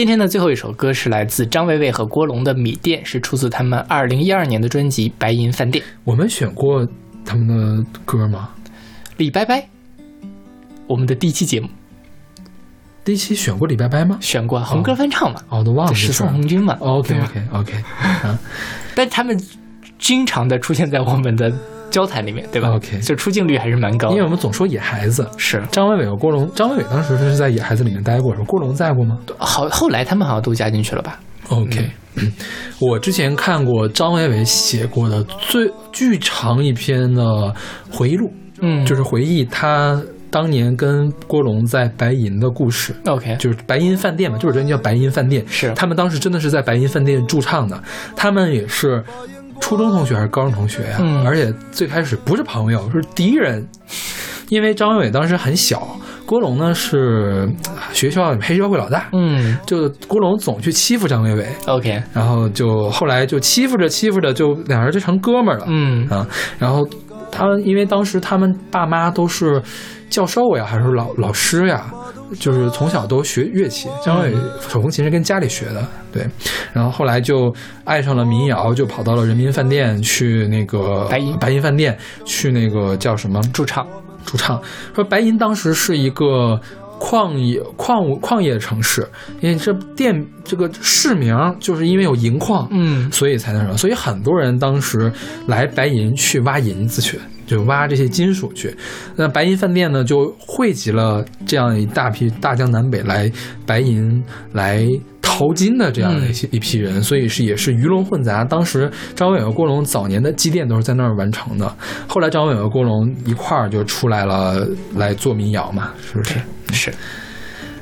[0.00, 5.84] 今天的最后一首歌是来自张伟伟和郭龙的《米店》，是出自他们二零一二年的专辑《白银饭店》。
[6.04, 6.88] 我们选过
[7.22, 8.48] 他们的歌吗？
[9.18, 9.68] 李拜拜，
[10.86, 11.68] 我们的第一期节目
[13.04, 14.16] 第一期选过李拜拜吗？
[14.22, 16.78] 选过红歌翻唱嘛，哦，都忘了就十这事儿送红军嘛。
[16.80, 17.84] OK OK OK，
[18.24, 18.38] 嗯，
[18.94, 19.38] 但他们
[19.98, 21.52] 经常的出现在我们的
[21.90, 24.14] 交谈里面，对吧？OK 就出镜率还是蛮高的。
[24.14, 25.62] 因为我们总说野孩子，是。
[25.70, 28.44] 张伟伟和郭龙，张伟伟当时是在野孩子里面待过，是吧？
[28.46, 29.18] 郭龙在过吗？
[29.38, 31.18] 好，后来他们好像都加进去了吧
[31.48, 31.90] ？？OK，、
[32.80, 37.52] 我之前看过张伟伟写过的最巨长一篇的
[37.90, 40.00] 回忆录，嗯，就是回忆他
[40.30, 42.94] 当年跟郭龙在白银的故事。
[43.06, 45.72] OK，就是白银饭店嘛，就是人家叫白银饭店，是。
[45.74, 47.82] 他们当时真的是在白银饭店驻唱的，
[48.14, 49.02] 他们也是
[49.60, 51.24] 初中同学还是高中同学呀、嗯。
[51.24, 53.66] 而且最开始不是朋友，是敌人，
[54.48, 55.86] 因为张伟伟当时很小，
[56.26, 57.48] 郭龙呢是
[57.92, 59.56] 学校黑社会老大，嗯。
[59.66, 66.08] 就郭龙总去欺负张伟伟，，OK，然后就后来就欺负着欺负着，就俩人就成哥们儿了，嗯。
[66.08, 66.26] 啊，
[66.58, 66.88] 然后
[67.30, 69.62] 他们因为当时他们爸妈都是
[70.08, 71.86] 教授呀，还是老老师呀，
[72.38, 73.88] 就是从小都学乐器。
[74.04, 76.26] 张伟手风琴是跟家里学的，对。
[76.72, 77.52] 然后后来就
[77.84, 83.86] 爱上了民谣，就跑到了人民饭店去那个白银白银饭店去那个叫什么驻唱，
[84.24, 84.60] 驻唱。
[84.94, 86.60] 说白银当时是一个
[86.98, 89.08] 矿业矿物矿业城市，
[89.40, 95.10] 因为这店这个市名就是因为有银矿，嗯所以才那什么，所以很多人当时
[95.46, 97.18] 来白银去挖银子去，
[97.56, 98.74] 就挖这些金属去。
[99.16, 103.30] 那白银饭店呢，就汇集了这样一大批大江南北来
[103.66, 104.22] 白银
[104.52, 104.86] 来
[105.20, 108.44] 淘金的这样的一些、一批人，所以是也是鱼龙混杂。
[108.44, 116.34] 当时张伟和郭龙早年的积淀都是在那儿完成的，后来张伟和郭龙一块儿就出来了，来做民谣嘛，是不是？
[116.72, 116.92] 是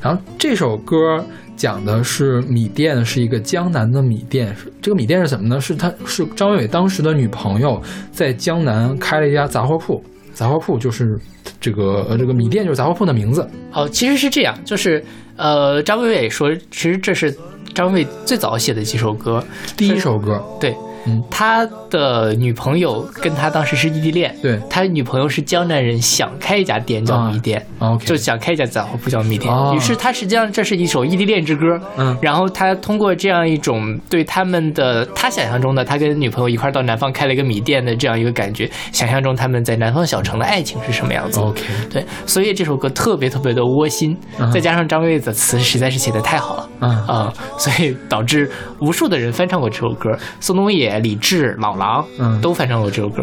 [0.01, 0.97] 然后这首歌
[1.59, 4.55] 讲的是米店，是一个江南的米店。
[4.81, 5.61] 这个米店是什么呢？
[5.61, 7.83] 是他是张伟伟当时的女朋友
[8.13, 10.01] 在江南开了一家杂货铺，
[10.33, 11.19] 杂货铺就是
[11.61, 13.47] 这个呃这个米店就是杂货铺的名字。
[13.73, 15.05] 哦，其实是这样，就是
[15.37, 17.37] 呃，张伟伟说，其实这是
[17.75, 19.45] 张伟最早写的几首歌，
[19.77, 20.75] 第一首歌，对，
[21.07, 24.59] 嗯他的女朋友跟他当时是异地恋，对。
[24.69, 27.65] 他女朋友是江南人，想开一家店叫米店。
[28.05, 29.73] 就想开一家杂货铺叫米店，哦。
[29.75, 32.17] 于是他实际上这是一首异地恋之歌，嗯。
[32.21, 41.41] 然后他通过这样一种对他们的他想象中的他跟女朋友一块到南方开了一个米店的这样一个感觉，想象中他们在南方小城的爱情是什么样子。
[41.41, 44.51] OK，对，所以这首歌特别特别的窝心，嗯。
[44.51, 46.69] 再加上张伟伟的词实在是写的太好了。
[46.81, 46.91] 嗯。
[47.07, 48.51] 啊、所以导致
[48.81, 50.11] 无数的人翻唱过这首歌，
[50.41, 53.23] 宋冬野、李志、老狼，嗯都翻唱过这首歌。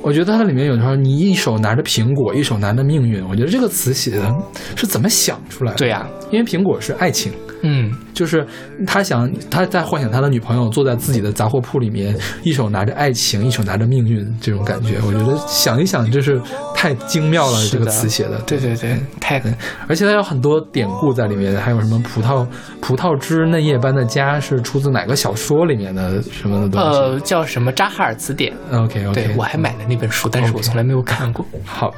[0.00, 4.34] 我觉得它里面有时候你一手拿着苹果，一手拿着命运，我觉得这个词写的
[4.76, 5.78] 是怎么想出来的？
[5.78, 7.32] 对呀、因为苹果是爱情。
[7.62, 8.46] 嗯，就是
[8.86, 16.40] 他想，他在幻想他的女朋友坐在自己的杂货铺里面，一手拿着爱情，一手拿着命运，这种感觉，我觉得想一想，就是
[16.74, 17.58] 太精妙了。
[17.70, 19.52] 这个词写的，对对对，太对，
[19.88, 22.46] 而且它有很多典故在里面，还有什么葡萄
[22.80, 28.52] 葡萄汁嫩叶般的家是出自哪个小说里面的什么的东西、呃叫什么扎哈尔词典。
[28.72, 31.44] OK OK，对我还买了那本书，但是我从来没有看过。
[31.66, 31.92] 好，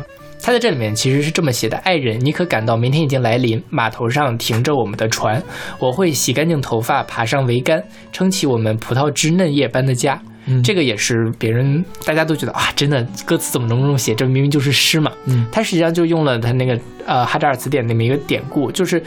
[0.51, 3.63] 他在这里面其实是这么写的：爱人，你可感到明天已经来临？
[3.71, 5.41] 码头上停着我们的船，
[5.79, 10.21] 我会洗干净头发，爬上桅杆，撑起我们葡萄枝嫩叶般的家。
[10.47, 14.13] 嗯这个也是别人大家都觉得啊，真的歌词怎么能这么写？
[14.13, 15.13] 这明明就是诗嘛。
[15.27, 19.01] 嗯他实际上就用了他那个呃哈扎尔词典里面一个典故，就是。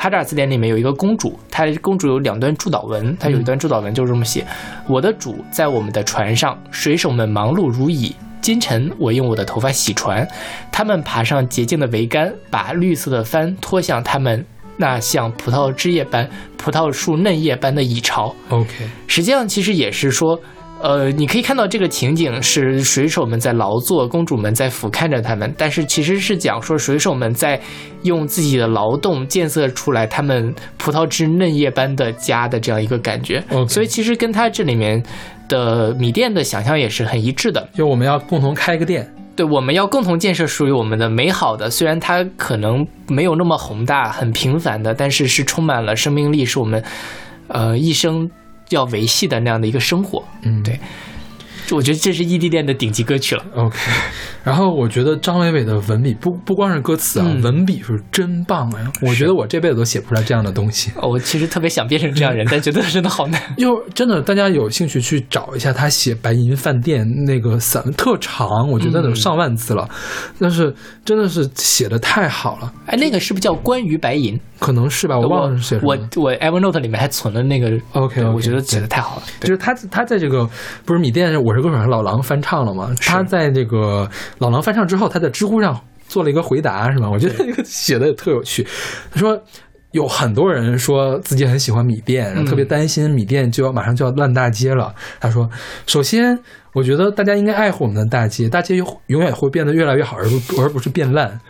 [0.00, 4.46] 哈扎尔词典里面有一个公主，她公主有两段祝祷文，她有一段祝祷文就是这么写：
[4.86, 8.14] 我的主在我们的船上，水手们忙碌如蚁。
[8.40, 10.26] 今晨，我用我的头发洗船，
[10.72, 14.44] 他们爬上洁净的桅杆，把绿色的帆拖向他们
[14.76, 18.34] 那像葡萄枝叶般、葡萄树嫩叶般的蚁巢。
[18.48, 18.68] OK，
[19.06, 20.38] 实际上，其实也是说，
[20.80, 27.60] 呃，你可以看到这个情景是水手们在劳作，公主们在俯瞰着他们，但是其实是讲说水手们在
[28.04, 33.42] 用自己的劳动建设出来他们葡萄枝嫩叶般的家的这样一个感觉。
[33.50, 35.02] OK 所以其实跟他这里面
[35.48, 37.68] 的米店的想象也是很一致的。
[37.74, 46.82] 就我们要共同开一个店，对，我们要共同建设属于我们的美好的，虽然它可能没有那么宏大、很平凡的，但是是充满了生命力，是我们
[47.48, 48.30] 呃一生
[48.68, 50.22] 要维系的那样的一个生活。
[50.42, 50.78] 嗯，对。
[51.76, 53.44] 我觉得这是异地恋的顶级歌曲了。
[53.54, 53.76] OK，
[54.44, 58.92] 然后我觉得张伟伟的文笔不不光是歌词啊，嗯文笔是真棒呀！
[59.02, 60.90] 我觉得我这辈子都写不出来这样的东西。
[60.96, 63.40] 哦我其实特别想变成这样人，但觉得真的好难。
[63.58, 69.88] 又真的，大家有兴趣去找一下他写《白银饭店》那个散文，特长，我觉得有上万字了，
[70.38, 70.74] 但是
[71.04, 74.38] 真的是写的太好了，哎，那个是不是叫关于白银？
[74.58, 75.94] 可能是吧，我忘了是写什么。
[76.16, 79.22] 我我 Evernote 里面还存了那个 OK，OK，我觉得写的太好了。
[79.40, 80.48] 就是他，他在这个
[80.84, 82.90] 不是米店《我是歌手》上老狼翻唱了嘛？
[83.00, 84.08] 他在这个
[84.38, 85.78] 老狼翻唱之后，他在知乎上
[86.08, 87.10] 做了一个回答，是吧？
[87.10, 88.66] 我觉得这个写的也特有趣。
[89.10, 89.38] 他说。
[89.92, 94.94] 有很多人说自己很喜欢米店，然后特别担心米店就要马上就要烂大街了。
[95.18, 95.48] 他说
[95.88, 96.38] ：“首先，
[96.74, 101.40] 我觉得大家应该爱护我们的大街，大街永远会变得越来越好，而不而不是变烂。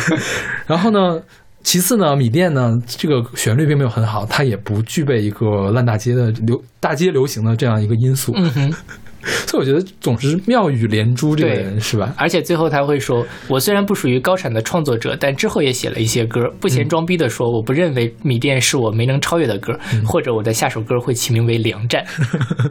[0.68, 1.18] 然后呢，
[1.62, 8.30] 其次呢，米店呢这个旋律并没有很好，它也不具备一个烂大街的流大街流行的这样一个因素。
[8.36, 8.74] 嗯哼，
[9.46, 12.14] 所以我觉得总是妙语连珠，这个人是吧？
[12.16, 22.04] 而且最后他会说：“我虽然不属于高产的创作者，但之后也写了一些歌，不嫌装逼的说，我不认为米店是我没能超越的歌，或者我的下首歌会起名为《凉战》。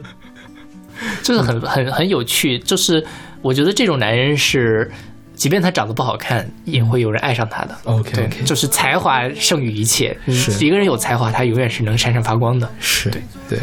[1.22, 3.04] 就是很很很有趣，就是
[3.42, 4.90] 我觉得这种男人是，
[5.34, 7.76] 即便他长得不好看，也会有人爱上他的。
[7.84, 10.16] OK OK，就是才华胜于一切。
[10.26, 12.70] 是一个人有才华，他永远是能闪闪发光的。
[12.80, 13.20] 是对
[13.50, 13.58] 对。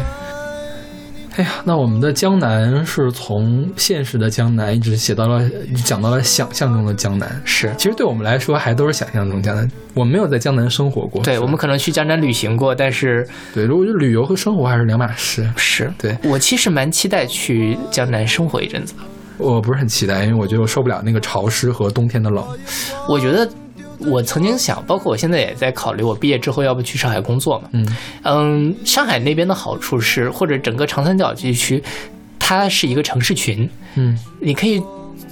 [1.36, 5.42] 哎呀，那我们的江南是从现实的江南一直写到了
[5.84, 7.42] 讲到了想象中的江南。
[7.44, 11.24] 是，其实对我们来说还都是想象中江南，我们没有在江南生活过。
[11.24, 15.44] 对我们可能去江南旅行过，但是对，如果旅游和生活还是两码事。
[15.56, 19.00] 是对我其实蛮期待去江南生活一阵子的。
[19.36, 22.46] 我不是很期待，因为我觉得我受不了那个潮湿和冬天的冷。
[23.08, 23.50] 我觉得
[24.06, 27.68] 我曾经想，包括我现在也在考虑，我毕业之后要不去上海工作嘛。
[27.72, 31.82] 嗯嗯，上海那边的好处是，或者整个长三角地区，
[32.38, 34.82] 它是一个城市群，嗯你可以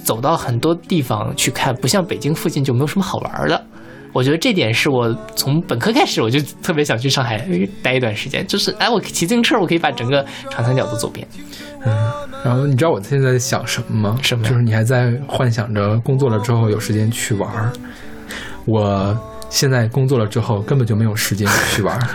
[0.03, 3.63] 走到很多地方去看，不像北京附近就没有什么好玩的。
[4.11, 7.43] 我觉得这点是我从本科开始我就特别想去上海
[7.81, 11.27] 待一段时间，就是哎，我骑自行车，我可以把整个长三角都走遍。
[11.85, 12.13] 嗯
[12.45, 14.19] 然后你知道我现在在想什么吗？
[14.21, 17.71] 什么就是你还在幻想着工作了之后有时间去玩儿，
[18.65, 19.17] 我
[19.49, 22.07] 现在工作了之后根本就没有时间 去玩儿。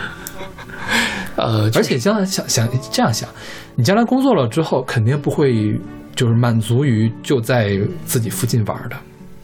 [1.37, 3.29] 呃， 而且将来想想这样想，
[3.77, 5.79] 你将来工作了之后，肯定不会
[6.17, 8.97] 就是满足于就在自己附近玩儿的。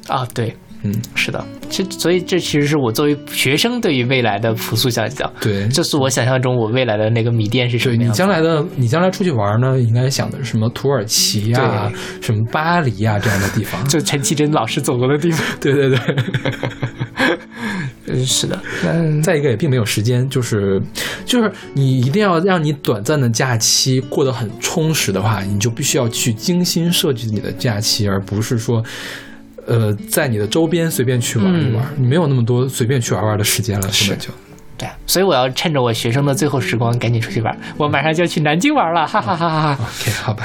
[0.09, 0.55] 啊，对，
[0.87, 5.33] 嗯，是的，这所以这其实是我作为学生对于未来的朴素想象。
[5.41, 8.13] 对，这是我想象中我未来的那个米店是什么样你。
[8.13, 11.91] 将来的你将来出去玩呢，应该想的是什么土耳其呀、
[12.21, 13.83] 什么巴黎呀、这样的地方。
[13.89, 15.43] 就陈绮贞老师走过的地方。
[15.59, 15.99] 对对对。
[18.07, 20.79] 嗯，是的，嗯，再一个也并没有时间，就是
[21.25, 28.85] 就是你一定要让你短暂的假期过得很充实的话，你就必须要去精心设计你的假期，而不是说。
[29.67, 34.31] 呃，在你的周边随便去玩一玩，你没有那么多随便去玩玩的时间了，根本就。
[34.77, 37.57] 对，所以我要趁着我学生的最后时光，赶紧出去玩。
[37.77, 40.45] 我马上就要去南京玩了，哈哈哈哈哈！OK，好吧。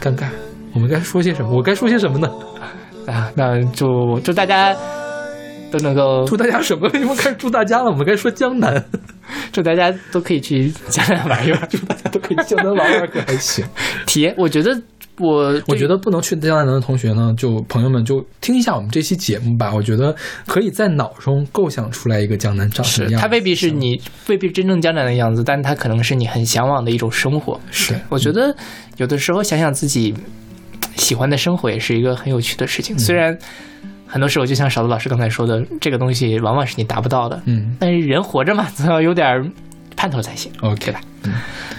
[0.00, 0.26] 尴尬，
[0.74, 1.50] 我们该说些什么？
[1.50, 2.28] 我该说些什么呢？
[3.06, 4.76] 啊，那祝祝大家
[5.70, 6.86] 都能够，祝大家什么？
[6.92, 7.90] 为什么开始祝大家了？
[7.90, 8.84] 我们该说江南，
[9.56, 13.64] 祝大家都可以去江南玩一玩，祝大家都可以江南玩玩，可 还行。
[14.04, 14.34] 体验。
[14.36, 14.78] 我觉得
[15.16, 19.72] 我我觉得不能去江南的同学呢，就朋友们就听一下我们这期节目吧。
[19.74, 20.14] 我觉得
[20.46, 23.26] 可以在脑中构想出来一个江南长什么样子。
[23.26, 27.58] 它未必是你未必真正江南的样子，但它可能是你很向往的一种生活。
[27.70, 28.54] 是我觉得
[28.98, 30.14] 有的时候想想自己
[30.96, 32.98] 喜欢的生活，也是一个很有趣的事情。
[32.98, 33.38] 虽然
[34.06, 39.52] 很多时候，就像勺子老师刚才说的，这个东西往往是你达不到的，嗯但是人活着嘛，总要有点
[39.96, 40.50] 盼头才行。
[40.60, 41.00] ，OK 吧？
[41.24, 41.32] 嗯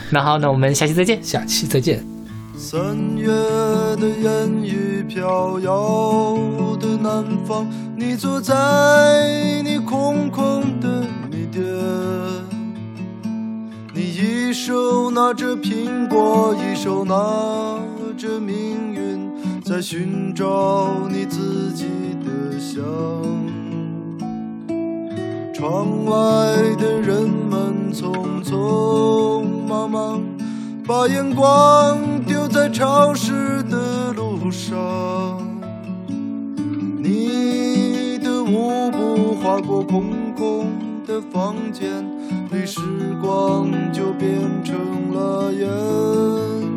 [0.09, 1.21] 那好，那我们下期再见。
[1.21, 2.03] 下期再见。
[2.55, 2.79] 三
[3.17, 6.37] 月的烟雨飘摇
[6.79, 11.63] 的南方，你坐在你空空的米店，
[13.93, 17.13] 你一手拿着苹果，一手拿
[18.17, 19.29] 着命运，
[19.67, 21.87] 在寻找你自己
[22.23, 22.81] 的香。
[25.53, 26.13] 窗外
[26.79, 30.23] 的人们匆匆忙忙，
[30.87, 34.77] 把眼光丢在潮湿的路上。
[36.97, 40.67] 你的舞步划过空空
[41.05, 42.05] 的房间
[42.53, 42.79] 里，时
[43.21, 44.31] 光就变
[44.63, 44.77] 成
[45.13, 46.76] 了烟。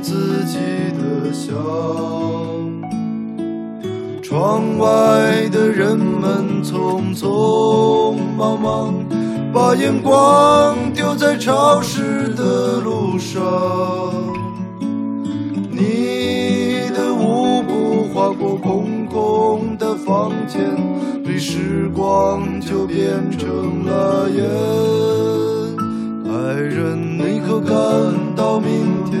[0.00, 0.58] 自己
[0.98, 1.54] 的香。
[4.22, 8.94] 窗外的人们匆匆忙忙，
[9.52, 13.42] 把眼光丢在潮湿的路上。
[15.70, 20.60] 你的舞步划过空空的房间，
[21.24, 24.44] 对时光就变成了烟。
[26.32, 27.74] 爱人，你可感
[28.36, 29.20] 到明天